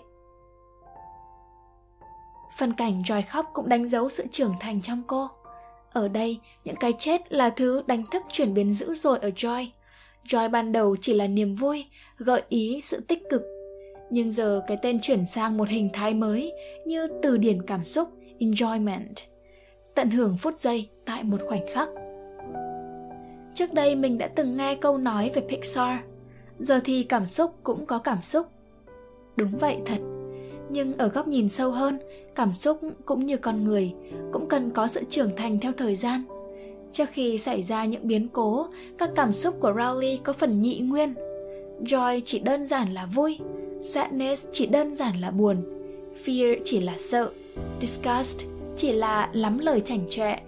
Phần 2.57 2.73
cảnh 2.73 3.01
Joy 3.01 3.21
khóc 3.29 3.49
cũng 3.53 3.69
đánh 3.69 3.89
dấu 3.89 4.09
sự 4.09 4.23
trưởng 4.31 4.53
thành 4.59 4.81
trong 4.81 5.03
cô. 5.07 5.27
Ở 5.91 6.07
đây, 6.07 6.39
những 6.63 6.75
cái 6.75 6.93
chết 6.99 7.33
là 7.33 7.49
thứ 7.49 7.83
đánh 7.87 8.03
thức 8.11 8.23
chuyển 8.31 8.53
biến 8.53 8.73
dữ 8.73 8.93
dội 8.93 9.19
ở 9.19 9.29
Joy. 9.29 9.67
Joy 10.27 10.49
ban 10.49 10.71
đầu 10.71 10.95
chỉ 11.01 11.13
là 11.13 11.27
niềm 11.27 11.55
vui, 11.55 11.85
gợi 12.17 12.41
ý 12.49 12.79
sự 12.83 12.99
tích 13.07 13.23
cực. 13.29 13.41
Nhưng 14.11 14.31
giờ 14.31 14.61
cái 14.67 14.77
tên 14.81 14.99
chuyển 15.01 15.25
sang 15.25 15.57
một 15.57 15.69
hình 15.69 15.89
thái 15.93 16.13
mới 16.13 16.53
như 16.85 17.07
từ 17.21 17.37
điển 17.37 17.61
cảm 17.65 17.83
xúc, 17.83 18.09
enjoyment. 18.39 19.32
Tận 19.95 20.09
hưởng 20.09 20.37
phút 20.37 20.57
giây 20.57 20.89
tại 21.05 21.23
một 21.23 21.37
khoảnh 21.47 21.65
khắc. 21.73 21.89
Trước 23.55 23.73
đây 23.73 23.95
mình 23.95 24.17
đã 24.17 24.27
từng 24.27 24.57
nghe 24.57 24.75
câu 24.75 24.97
nói 24.97 25.31
về 25.33 25.41
Pixar, 25.49 25.97
giờ 26.59 26.79
thì 26.83 27.03
cảm 27.03 27.25
xúc 27.25 27.51
cũng 27.63 27.85
có 27.85 27.99
cảm 27.99 28.21
xúc. 28.21 28.47
Đúng 29.35 29.57
vậy 29.57 29.77
thật, 29.85 29.99
nhưng 30.69 30.95
ở 30.95 31.07
góc 31.07 31.27
nhìn 31.27 31.49
sâu 31.49 31.71
hơn 31.71 31.99
cảm 32.35 32.53
xúc 32.53 32.79
cũng 33.05 33.25
như 33.25 33.37
con 33.37 33.63
người 33.63 33.93
cũng 34.31 34.47
cần 34.47 34.69
có 34.69 34.87
sự 34.87 35.01
trưởng 35.09 35.35
thành 35.35 35.59
theo 35.59 35.71
thời 35.71 35.95
gian 35.95 36.23
trước 36.93 37.09
khi 37.11 37.37
xảy 37.37 37.63
ra 37.63 37.85
những 37.85 38.07
biến 38.07 38.27
cố 38.33 38.67
các 38.97 39.09
cảm 39.15 39.33
xúc 39.33 39.55
của 39.59 39.71
rowley 39.71 40.17
có 40.23 40.33
phần 40.33 40.61
nhị 40.61 40.79
nguyên 40.79 41.13
joy 41.79 42.21
chỉ 42.25 42.39
đơn 42.39 42.67
giản 42.67 42.93
là 42.93 43.05
vui 43.05 43.39
sadness 43.83 44.47
chỉ 44.51 44.65
đơn 44.65 44.95
giản 44.95 45.21
là 45.21 45.31
buồn 45.31 45.63
fear 46.25 46.57
chỉ 46.65 46.79
là 46.79 46.93
sợ 46.97 47.31
disgust 47.81 48.52
chỉ 48.75 48.91
là 48.91 49.29
lắm 49.33 49.57
lời 49.57 49.79
chảnh 49.79 50.05
chọe 50.09 50.39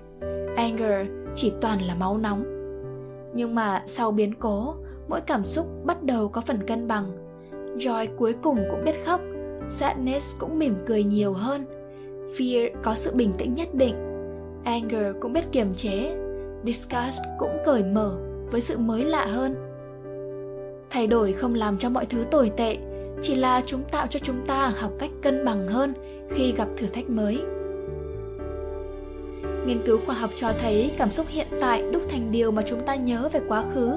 Anger 0.55 1.07
chỉ 1.35 1.53
toàn 1.61 1.79
là 1.81 1.95
máu 1.95 2.17
nóng. 2.17 2.43
Nhưng 3.33 3.55
mà 3.55 3.83
sau 3.85 4.11
biến 4.11 4.33
cố, 4.39 4.75
mỗi 5.07 5.21
cảm 5.21 5.45
xúc 5.45 5.67
bắt 5.83 6.03
đầu 6.03 6.27
có 6.27 6.41
phần 6.41 6.67
cân 6.67 6.87
bằng. 6.87 7.11
Joy 7.77 8.07
cuối 8.17 8.33
cùng 8.41 8.59
cũng 8.71 8.85
biết 8.85 9.05
khóc, 9.05 9.21
Sadness 9.69 10.35
cũng 10.39 10.59
mỉm 10.59 10.75
cười 10.85 11.03
nhiều 11.03 11.33
hơn, 11.33 11.65
Fear 12.37 12.69
có 12.83 12.95
sự 12.95 13.11
bình 13.15 13.33
tĩnh 13.37 13.53
nhất 13.53 13.75
định, 13.75 13.95
Anger 14.63 15.15
cũng 15.21 15.33
biết 15.33 15.51
kiềm 15.51 15.73
chế, 15.73 16.17
Disgust 16.65 17.21
cũng 17.39 17.57
cởi 17.65 17.83
mở 17.83 18.17
với 18.51 18.61
sự 18.61 18.77
mới 18.77 19.03
lạ 19.03 19.25
hơn. 19.25 19.55
Thay 20.89 21.07
đổi 21.07 21.33
không 21.33 21.55
làm 21.55 21.77
cho 21.77 21.89
mọi 21.89 22.05
thứ 22.05 22.25
tồi 22.31 22.51
tệ, 22.57 22.77
chỉ 23.21 23.35
là 23.35 23.61
chúng 23.65 23.81
tạo 23.91 24.07
cho 24.07 24.19
chúng 24.19 24.45
ta 24.47 24.73
học 24.77 24.91
cách 24.99 25.11
cân 25.21 25.45
bằng 25.45 25.67
hơn 25.67 25.93
khi 26.29 26.51
gặp 26.51 26.67
thử 26.77 26.87
thách 26.87 27.09
mới. 27.09 27.41
Nghiên 29.65 29.81
cứu 29.85 29.99
khoa 30.05 30.15
học 30.15 30.29
cho 30.35 30.51
thấy 30.61 30.91
cảm 30.97 31.11
xúc 31.11 31.25
hiện 31.29 31.47
tại 31.61 31.83
đúc 31.91 32.01
thành 32.09 32.31
điều 32.31 32.51
mà 32.51 32.61
chúng 32.65 32.79
ta 32.79 32.95
nhớ 32.95 33.29
về 33.31 33.39
quá 33.47 33.63
khứ. 33.73 33.93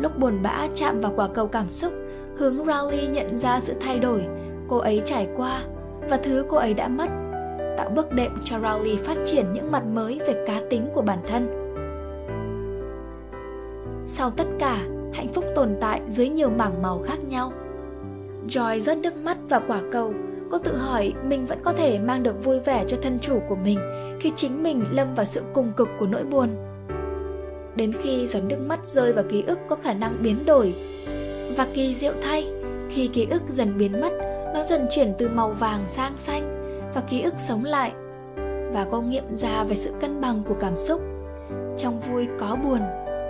Lúc 0.00 0.18
buồn 0.18 0.42
bã 0.42 0.66
chạm 0.74 1.00
vào 1.00 1.12
quả 1.16 1.28
cầu 1.34 1.46
cảm 1.46 1.70
xúc, 1.70 1.92
hướng 2.36 2.56
Rowley 2.56 3.10
nhận 3.10 3.38
ra 3.38 3.60
sự 3.60 3.74
thay 3.80 3.98
đổi 3.98 4.24
cô 4.68 4.78
ấy 4.78 5.02
trải 5.04 5.28
qua 5.36 5.62
và 6.10 6.16
thứ 6.16 6.44
cô 6.48 6.56
ấy 6.56 6.74
đã 6.74 6.88
mất, 6.88 7.10
tạo 7.78 7.90
bước 7.94 8.12
đệm 8.12 8.32
cho 8.44 8.58
Rowley 8.58 8.96
phát 9.04 9.16
triển 9.26 9.52
những 9.52 9.72
mặt 9.72 9.82
mới 9.92 10.20
về 10.26 10.44
cá 10.46 10.60
tính 10.70 10.88
của 10.94 11.02
bản 11.02 11.18
thân. 11.28 11.72
Sau 14.06 14.30
tất 14.30 14.46
cả, 14.58 14.78
hạnh 15.12 15.28
phúc 15.34 15.44
tồn 15.54 15.76
tại 15.80 16.00
dưới 16.08 16.28
nhiều 16.28 16.50
mảng 16.50 16.82
màu 16.82 17.02
khác 17.06 17.18
nhau. 17.28 17.52
Joy 18.48 18.78
rớt 18.78 18.98
nước 18.98 19.16
mắt 19.16 19.36
vào 19.48 19.60
quả 19.66 19.80
cầu 19.92 20.14
Cô 20.50 20.58
tự 20.58 20.76
hỏi 20.76 21.14
mình 21.24 21.46
vẫn 21.46 21.58
có 21.62 21.72
thể 21.72 21.98
mang 21.98 22.22
được 22.22 22.44
vui 22.44 22.60
vẻ 22.60 22.84
cho 22.88 22.96
thân 23.02 23.18
chủ 23.18 23.40
của 23.48 23.56
mình 23.56 23.78
khi 24.20 24.32
chính 24.36 24.62
mình 24.62 24.84
lâm 24.90 25.14
vào 25.14 25.24
sự 25.24 25.42
cùng 25.52 25.72
cực 25.72 25.88
của 25.98 26.06
nỗi 26.06 26.24
buồn. 26.24 26.48
Đến 27.76 27.92
khi 28.02 28.26
giọt 28.26 28.40
nước 28.40 28.58
mắt 28.66 28.86
rơi 28.86 29.12
vào 29.12 29.24
ký 29.30 29.42
ức 29.46 29.58
có 29.68 29.76
khả 29.76 29.92
năng 29.92 30.22
biến 30.22 30.46
đổi. 30.46 30.74
Và 31.56 31.66
kỳ 31.74 31.94
diệu 31.94 32.12
thay, 32.22 32.52
khi 32.90 33.08
ký 33.08 33.26
ức 33.30 33.42
dần 33.50 33.78
biến 33.78 34.00
mất, 34.00 34.12
nó 34.54 34.62
dần 34.64 34.86
chuyển 34.90 35.14
từ 35.18 35.28
màu 35.28 35.50
vàng 35.50 35.84
sang 35.86 36.12
xanh 36.16 36.72
và 36.94 37.00
ký 37.00 37.22
ức 37.22 37.34
sống 37.38 37.64
lại. 37.64 37.92
Và 38.72 38.86
cô 38.90 39.00
nghiệm 39.00 39.34
ra 39.34 39.64
về 39.64 39.76
sự 39.76 39.92
cân 40.00 40.20
bằng 40.20 40.42
của 40.48 40.56
cảm 40.60 40.78
xúc. 40.78 41.00
Trong 41.78 42.00
vui 42.00 42.28
có 42.38 42.56
buồn, 42.64 42.80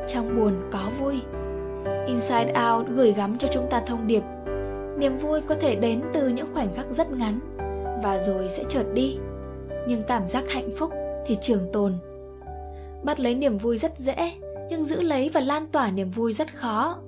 trong 0.08 0.36
buồn 0.36 0.54
có 0.70 0.90
vui. 1.00 1.20
Inside 2.06 2.54
Out 2.70 2.86
gửi 2.88 3.12
gắm 3.12 3.38
cho 3.38 3.48
chúng 3.48 3.66
ta 3.70 3.80
thông 3.80 4.06
điệp 4.06 4.22
niềm 4.98 5.18
vui 5.18 5.40
có 5.40 5.54
thể 5.54 5.74
đến 5.74 6.02
từ 6.12 6.28
những 6.28 6.54
khoảnh 6.54 6.74
khắc 6.74 6.86
rất 6.90 7.12
ngắn 7.12 7.40
và 8.02 8.18
rồi 8.18 8.50
sẽ 8.50 8.64
chợt 8.68 8.84
đi. 8.94 9.18
Nhưng 9.88 10.02
cảm 10.08 10.26
giác 10.26 10.44
hạnh 10.48 10.70
phúc 10.78 10.92
thì 11.26 11.36
trường 11.42 11.72
tồn. 11.72 11.98
Bắt 13.04 13.20
lấy 13.20 13.34
niềm 13.34 13.58
vui 13.58 13.78
rất 13.78 13.98
dễ, 13.98 14.32
nhưng 14.70 14.84
giữ 14.84 15.00
lấy 15.00 15.28
và 15.28 15.40
lan 15.40 15.66
tỏa 15.66 15.90
niềm 15.90 16.10
vui 16.10 16.32
rất 16.32 16.56
khó. 16.56 16.98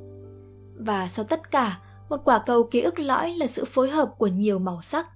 Và 0.75 1.09
sau 1.09 1.25
tất 1.25 1.51
cả, 1.51 1.81
một 2.09 2.21
quả 2.25 2.43
cầu 2.47 2.63
ký 2.63 2.81
ức 2.81 2.99
lõi 2.99 3.31
là 3.31 3.47
sự 3.47 3.65
phối 3.65 3.91
hợp 3.91 4.11
của 4.19 4.27
nhiều 4.27 4.59
màu 4.59 4.83
sắc. 4.83 5.07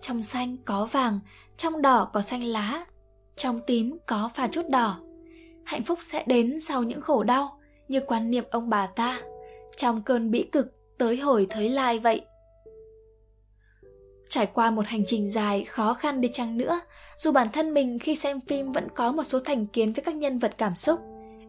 Trong 0.00 0.22
xanh 0.22 0.56
có 0.64 0.88
vàng, 0.92 1.20
trong 1.56 1.82
đỏ 1.82 2.10
có 2.12 2.22
xanh 2.22 2.44
lá, 2.44 2.86
trong 3.36 3.60
tím 3.66 3.98
có 4.06 4.30
pha 4.34 4.48
chút 4.48 4.68
đỏ. 4.68 5.00
Hạnh 5.64 5.82
phúc 5.82 5.98
sẽ 6.02 6.24
đến 6.26 6.60
sau 6.60 6.82
những 6.82 7.00
khổ 7.00 7.22
đau 7.22 7.58
như 7.88 8.00
quan 8.06 8.30
niệm 8.30 8.44
ông 8.50 8.70
bà 8.70 8.86
ta. 8.86 9.20
Trong 9.76 10.02
cơn 10.02 10.30
bĩ 10.30 10.42
cực 10.42 10.72
tới 11.00 11.16
hồi 11.16 11.46
thới 11.50 11.68
lai 11.68 11.98
vậy. 11.98 12.20
Trải 14.28 14.46
qua 14.46 14.70
một 14.70 14.86
hành 14.86 15.02
trình 15.06 15.30
dài, 15.30 15.64
khó 15.64 15.94
khăn 15.94 16.20
đi 16.20 16.28
chăng 16.32 16.58
nữa, 16.58 16.80
dù 17.16 17.32
bản 17.32 17.48
thân 17.52 17.74
mình 17.74 17.98
khi 17.98 18.14
xem 18.14 18.40
phim 18.40 18.72
vẫn 18.72 18.88
có 18.94 19.12
một 19.12 19.24
số 19.24 19.40
thành 19.40 19.66
kiến 19.66 19.92
với 19.92 20.04
các 20.04 20.14
nhân 20.14 20.38
vật 20.38 20.54
cảm 20.58 20.76
xúc 20.76 21.00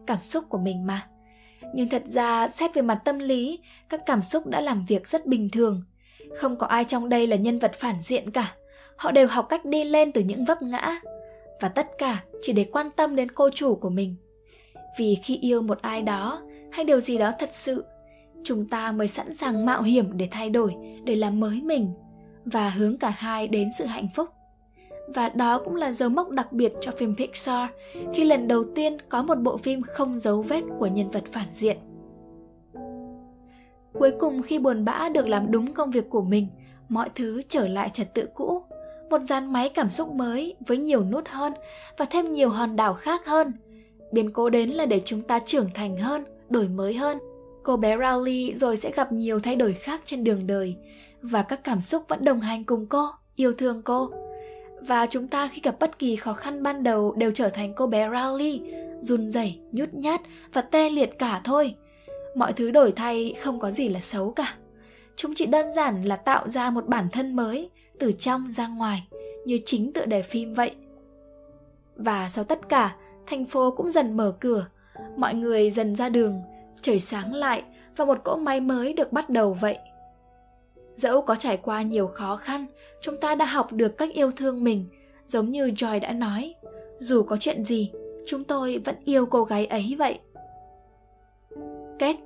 cảm 0.06 0.22
xúc 0.22 0.44
của 0.48 0.58
mình 0.58 0.86
mà. 0.86 1.08
Nhưng 1.74 1.88
thật 1.88 2.02
ra, 2.06 2.48
xét 2.48 2.74
về 2.74 2.82
mặt 2.82 2.98
tâm 3.04 3.18
lý, 3.18 3.58
các 3.88 4.00
cảm 4.06 4.22
xúc 4.22 4.46
đã 4.46 4.60
làm 4.60 4.84
việc 4.88 5.08
rất 5.08 5.26
bình 5.26 5.48
thường. 5.50 5.82
Không 6.36 6.56
có 6.56 6.66
ai 6.66 6.84
trong 6.84 7.08
đây 7.08 7.26
là 7.26 7.36
nhân 7.36 7.58
vật 7.58 7.72
phản 7.74 7.94
diện 8.02 8.30
cả. 8.30 8.54
Họ 8.96 9.10
đều 9.10 9.28
học 9.28 9.46
cách 9.48 9.64
đi 9.64 9.84
lên 9.84 10.12
từ 10.12 10.20
những 10.20 10.44
vấp 10.44 10.62
ngã. 10.62 11.00
Và 11.60 11.68
tất 11.68 11.88
cả 11.98 12.22
chỉ 12.42 12.52
để 12.52 12.64
quan 12.72 12.90
tâm 12.90 13.16
đến 13.16 13.30
cô 13.30 13.50
chủ 13.50 13.74
của 13.74 13.90
mình. 13.90 14.16
Vì 14.98 15.16
khi 15.22 15.36
yêu 15.36 15.62
một 15.62 15.82
ai 15.82 16.02
đó, 16.02 16.42
hay 16.72 16.84
điều 16.84 17.00
gì 17.00 17.18
đó 17.18 17.32
thật 17.38 17.48
sự 17.52 17.84
chúng 18.44 18.68
ta 18.68 18.92
mới 18.92 19.08
sẵn 19.08 19.34
sàng 19.34 19.66
mạo 19.66 19.82
hiểm 19.82 20.16
để 20.16 20.28
thay 20.30 20.50
đổi 20.50 20.74
để 21.04 21.16
làm 21.16 21.40
mới 21.40 21.60
mình 21.62 21.92
và 22.44 22.70
hướng 22.70 22.98
cả 22.98 23.10
hai 23.10 23.48
đến 23.48 23.70
sự 23.78 23.84
hạnh 23.84 24.08
phúc 24.14 24.28
và 25.14 25.28
đó 25.28 25.58
cũng 25.64 25.76
là 25.76 25.92
dấu 25.92 26.08
mốc 26.08 26.30
đặc 26.30 26.52
biệt 26.52 26.72
cho 26.80 26.92
phim 26.92 27.14
Pixar 27.16 27.68
khi 28.14 28.24
lần 28.24 28.48
đầu 28.48 28.64
tiên 28.74 28.96
có 29.08 29.22
một 29.22 29.34
bộ 29.34 29.56
phim 29.56 29.82
không 29.82 30.18
dấu 30.18 30.42
vết 30.42 30.62
của 30.78 30.86
nhân 30.86 31.08
vật 31.08 31.24
phản 31.32 31.48
diện. 31.52 31.76
Cuối 33.92 34.10
cùng 34.18 34.42
khi 34.42 34.58
buồn 34.58 34.84
bã 34.84 35.08
được 35.08 35.28
làm 35.28 35.50
đúng 35.50 35.72
công 35.72 35.90
việc 35.90 36.10
của 36.10 36.22
mình, 36.22 36.46
mọi 36.88 37.08
thứ 37.14 37.42
trở 37.48 37.68
lại 37.68 37.90
trật 37.92 38.14
tự 38.14 38.28
cũ. 38.34 38.62
Một 39.10 39.18
dàn 39.22 39.52
máy 39.52 39.68
cảm 39.68 39.90
xúc 39.90 40.12
mới 40.12 40.56
với 40.66 40.76
nhiều 40.78 41.04
nút 41.04 41.28
hơn 41.28 41.52
và 41.98 42.04
thêm 42.04 42.32
nhiều 42.32 42.48
hòn 42.48 42.76
đảo 42.76 42.94
khác 42.94 43.26
hơn. 43.26 43.52
Biến 44.12 44.32
cố 44.32 44.50
đến 44.50 44.70
là 44.70 44.86
để 44.86 45.00
chúng 45.04 45.22
ta 45.22 45.40
trưởng 45.46 45.70
thành 45.74 45.96
hơn, 45.96 46.24
đổi 46.50 46.68
mới 46.68 46.94
hơn– 46.94 47.18
Cô 47.62 47.76
bé 47.76 47.96
Rowley 47.96 48.54
rồi 48.54 48.76
sẽ 48.76 48.90
gặp 48.90 49.12
nhiều 49.12 49.40
thay 49.40 49.56
đổi 49.56 49.72
khác 49.72 50.00
trên 50.04 50.24
đường 50.24 50.46
đời 50.46 50.76
và 51.22 51.42
các 51.42 51.64
cảm 51.64 51.80
xúc 51.80 52.04
vẫn 52.08 52.24
đồng 52.24 52.40
hành 52.40 52.64
cùng 52.64 52.86
cô, 52.86 53.06
yêu 53.36 53.54
thương 53.54 53.82
cô. 53.82 54.10
Và 54.80 55.06
chúng 55.06 55.28
ta 55.28 55.48
khi 55.52 55.60
gặp 55.64 55.76
bất 55.80 55.98
kỳ 55.98 56.16
khó 56.16 56.32
khăn 56.32 56.62
ban 56.62 56.82
đầu 56.82 57.12
đều 57.12 57.30
trở 57.30 57.48
thành 57.48 57.74
cô 57.74 57.86
bé 57.86 58.08
Rowley, 58.08 58.60
run 59.00 59.30
rẩy, 59.30 59.58
nhút 59.72 59.88
nhát 59.94 60.20
và 60.52 60.60
tê 60.60 60.90
liệt 60.90 61.18
cả 61.18 61.40
thôi. 61.44 61.74
Mọi 62.36 62.52
thứ 62.52 62.70
đổi 62.70 62.92
thay 62.92 63.34
không 63.40 63.60
có 63.60 63.70
gì 63.70 63.88
là 63.88 64.00
xấu 64.00 64.30
cả. 64.30 64.54
Chúng 65.16 65.34
chỉ 65.34 65.46
đơn 65.46 65.72
giản 65.72 66.04
là 66.04 66.16
tạo 66.16 66.48
ra 66.48 66.70
một 66.70 66.86
bản 66.86 67.08
thân 67.12 67.36
mới 67.36 67.70
từ 67.98 68.12
trong 68.12 68.52
ra 68.52 68.68
ngoài, 68.68 69.06
như 69.44 69.58
chính 69.64 69.92
tựa 69.92 70.04
đề 70.04 70.22
phim 70.22 70.54
vậy. 70.54 70.70
Và 71.96 72.28
sau 72.28 72.44
tất 72.44 72.68
cả, 72.68 72.96
thành 73.26 73.44
phố 73.44 73.70
cũng 73.70 73.90
dần 73.90 74.16
mở 74.16 74.34
cửa, 74.40 74.66
mọi 75.16 75.34
người 75.34 75.70
dần 75.70 75.96
ra 75.96 76.08
đường 76.08 76.42
trời 76.82 77.00
sáng 77.00 77.34
lại 77.34 77.62
và 77.96 78.04
một 78.04 78.18
cỗ 78.24 78.36
máy 78.36 78.60
mới 78.60 78.92
được 78.92 79.12
bắt 79.12 79.30
đầu 79.30 79.52
vậy. 79.52 79.78
Dẫu 80.96 81.22
có 81.22 81.36
trải 81.36 81.56
qua 81.56 81.82
nhiều 81.82 82.06
khó 82.06 82.36
khăn, 82.36 82.66
chúng 83.00 83.16
ta 83.16 83.34
đã 83.34 83.44
học 83.44 83.72
được 83.72 83.98
cách 83.98 84.12
yêu 84.12 84.30
thương 84.30 84.64
mình, 84.64 84.86
giống 85.26 85.50
như 85.50 85.66
joy 85.66 86.00
đã 86.00 86.12
nói. 86.12 86.54
Dù 86.98 87.22
có 87.22 87.36
chuyện 87.40 87.64
gì, 87.64 87.92
chúng 88.26 88.44
tôi 88.44 88.78
vẫn 88.84 88.94
yêu 89.04 89.26
cô 89.26 89.44
gái 89.44 89.66
ấy 89.66 89.94
vậy. 89.98 90.18
Kết. 91.98 92.16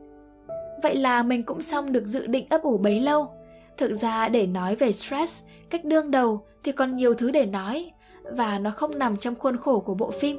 Vậy 0.83 0.97
là 0.97 1.23
mình 1.23 1.43
cũng 1.43 1.63
xong 1.63 1.93
được 1.93 2.07
dự 2.07 2.27
định 2.27 2.47
ấp 2.51 2.63
ủ 2.63 2.79
bấy 2.79 3.01
lâu. 3.01 3.29
Thực 3.77 3.93
ra 3.93 4.29
để 4.29 4.47
nói 4.47 4.77
về 4.77 4.93
stress, 4.93 5.47
cách 5.71 5.85
đương 5.85 6.11
đầu 6.11 6.47
thì 6.65 6.73
còn 6.73 6.97
nhiều 6.97 7.15
thứ 7.15 7.31
để 7.31 7.47
nói 7.47 7.91
và 8.23 8.59
nó 8.59 8.71
không 8.71 8.99
nằm 8.99 9.17
trong 9.17 9.35
khuôn 9.35 9.57
khổ 9.57 9.81
của 9.81 9.95
bộ 9.95 10.11
phim. 10.11 10.39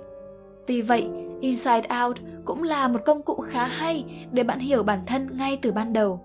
Tuy 0.68 0.82
vậy 0.82 1.08
Inside 1.42 1.88
Out 2.06 2.18
cũng 2.46 2.64
là 2.64 2.88
một 2.88 3.00
công 3.06 3.22
cụ 3.22 3.36
khá 3.48 3.66
hay 3.66 4.06
để 4.32 4.44
bạn 4.44 4.60
hiểu 4.60 4.84
bản 4.84 5.00
thân 5.06 5.38
ngay 5.38 5.60
từ 5.62 5.72
ban 5.72 5.94
đầu. 5.94 6.20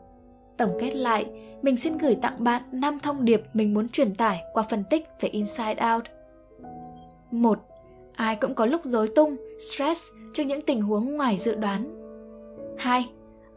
Tổng 0.57 0.77
kết 0.81 0.94
lại, 0.94 1.27
mình 1.62 1.77
xin 1.77 1.98
gửi 1.98 2.14
tặng 2.14 2.44
bạn 2.44 2.62
5 2.72 2.98
thông 3.03 3.25
điệp 3.25 3.42
mình 3.53 3.75
muốn 3.75 3.88
truyền 3.88 4.14
tải 4.14 4.42
qua 4.53 4.62
phân 4.62 4.85
tích 4.90 5.09
về 5.20 5.29
Inside 5.29 5.77
Out. 5.94 6.05
1. 7.31 7.59
Ai 8.14 8.37
cũng 8.37 8.55
có 8.55 8.66
lúc 8.66 8.81
rối 8.85 9.09
tung, 9.14 9.37
stress 9.59 10.03
trước 10.35 10.42
những 10.42 10.62
tình 10.62 10.83
huống 10.83 11.16
ngoài 11.16 11.38
dự 11.38 11.55
đoán. 11.55 11.98
2. 12.79 13.09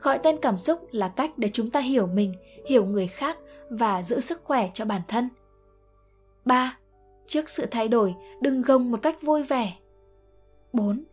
Gọi 0.02 0.20
tên 0.24 0.38
cảm 0.41 0.58
xúc 0.58 0.80
là 0.91 1.08
cách 1.08 1.38
để 1.38 1.50
chúng 1.54 1.70
ta 1.70 1.80
hiểu 1.80 2.08
mình, 2.08 2.34
hiểu 2.65 2.86
người 2.86 3.08
khác 3.08 3.38
và 3.70 4.02
giữ 4.04 4.20
sức 4.20 4.44
khỏe 4.44 4.70
cho 4.74 4.86
bản 4.86 5.02
thân. 5.08 5.30
3. 6.46 6.78
Trước 7.28 7.50
sự 7.50 7.65
thay 7.72 7.88
đổi, 7.88 8.15
đừng 8.41 8.62
gồng 8.62 8.91
một 8.91 9.02
cách 9.02 9.22
vui 9.22 9.44
vẻ. 9.44 9.74
4 10.74 11.04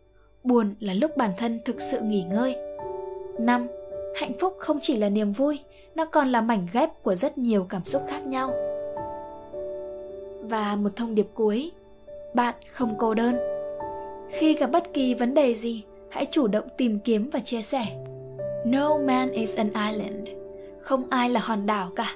buồn 0.43 0.75
là 0.79 0.93
lúc 0.93 1.17
bản 1.17 1.31
thân 1.37 1.59
thực 1.65 1.81
sự 1.81 1.99
nghỉ 2.01 2.23
ngơi. 2.23 2.55
5. 3.39 3.67
Hạnh 4.15 4.31
phúc 4.39 4.55
không 4.59 4.79
chỉ 4.81 4.97
là 4.97 5.09
niềm 5.09 5.31
vui, 5.31 5.59
nó 5.95 6.05
còn 6.05 6.31
là 6.31 6.41
mảnh 6.41 6.67
ghép 6.73 7.03
của 7.03 7.15
rất 7.15 7.37
nhiều 7.37 7.65
cảm 7.69 7.85
xúc 7.85 8.01
khác 8.09 8.25
nhau. 8.25 8.53
Và 10.41 10.75
một 10.75 10.89
thông 10.95 11.15
điệp 11.15 11.27
cuối, 11.33 11.71
bạn 12.33 12.55
không 12.71 12.95
cô 12.97 13.13
đơn. 13.13 13.35
Khi 14.31 14.53
gặp 14.53 14.71
bất 14.71 14.93
kỳ 14.93 15.13
vấn 15.13 15.33
đề 15.33 15.53
gì, 15.53 15.83
hãy 16.09 16.25
chủ 16.31 16.47
động 16.47 16.67
tìm 16.77 16.99
kiếm 16.99 17.29
và 17.33 17.39
chia 17.39 17.61
sẻ. 17.61 17.85
No 18.65 18.97
man 18.97 19.31
is 19.31 19.57
an 19.57 19.69
island. 19.91 20.29
Không 20.79 21.03
ai 21.09 21.29
là 21.29 21.39
hòn 21.39 21.65
đảo 21.65 21.91
cả. 21.95 22.15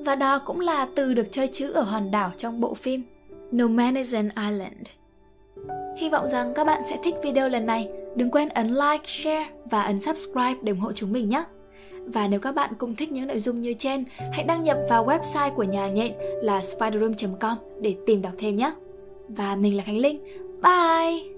Và 0.00 0.14
đó 0.14 0.38
cũng 0.38 0.60
là 0.60 0.88
từ 0.94 1.14
được 1.14 1.26
chơi 1.30 1.48
chữ 1.48 1.72
ở 1.72 1.82
hòn 1.82 2.10
đảo 2.10 2.32
trong 2.36 2.60
bộ 2.60 2.74
phim 2.74 3.02
No 3.50 3.68
man 3.68 3.94
is 3.94 4.14
an 4.14 4.28
island 4.36 4.86
Hy 5.96 6.08
vọng 6.08 6.28
rằng 6.28 6.52
các 6.54 6.64
bạn 6.64 6.82
sẽ 6.86 6.98
thích 7.04 7.14
video 7.22 7.48
lần 7.48 7.66
này. 7.66 7.88
Đừng 8.16 8.30
quên 8.30 8.48
ấn 8.48 8.68
like, 8.68 9.04
share 9.06 9.46
và 9.64 9.82
ấn 9.82 10.00
subscribe 10.00 10.54
để 10.62 10.70
ủng 10.70 10.80
hộ 10.80 10.92
chúng 10.92 11.12
mình 11.12 11.28
nhé. 11.28 11.44
Và 12.06 12.28
nếu 12.28 12.40
các 12.40 12.54
bạn 12.54 12.70
cũng 12.78 12.96
thích 12.96 13.12
những 13.12 13.26
nội 13.26 13.38
dung 13.38 13.60
như 13.60 13.74
trên, 13.78 14.04
hãy 14.32 14.44
đăng 14.44 14.62
nhập 14.62 14.78
vào 14.88 15.06
website 15.06 15.50
của 15.50 15.62
nhà 15.62 15.88
nhện 15.88 16.12
là 16.42 16.62
spiderroom.com 16.62 17.56
để 17.80 17.96
tìm 18.06 18.22
đọc 18.22 18.32
thêm 18.38 18.56
nhé. 18.56 18.72
Và 19.28 19.56
mình 19.56 19.76
là 19.76 19.82
Khánh 19.82 19.98
Linh. 19.98 20.24
Bye! 20.62 21.33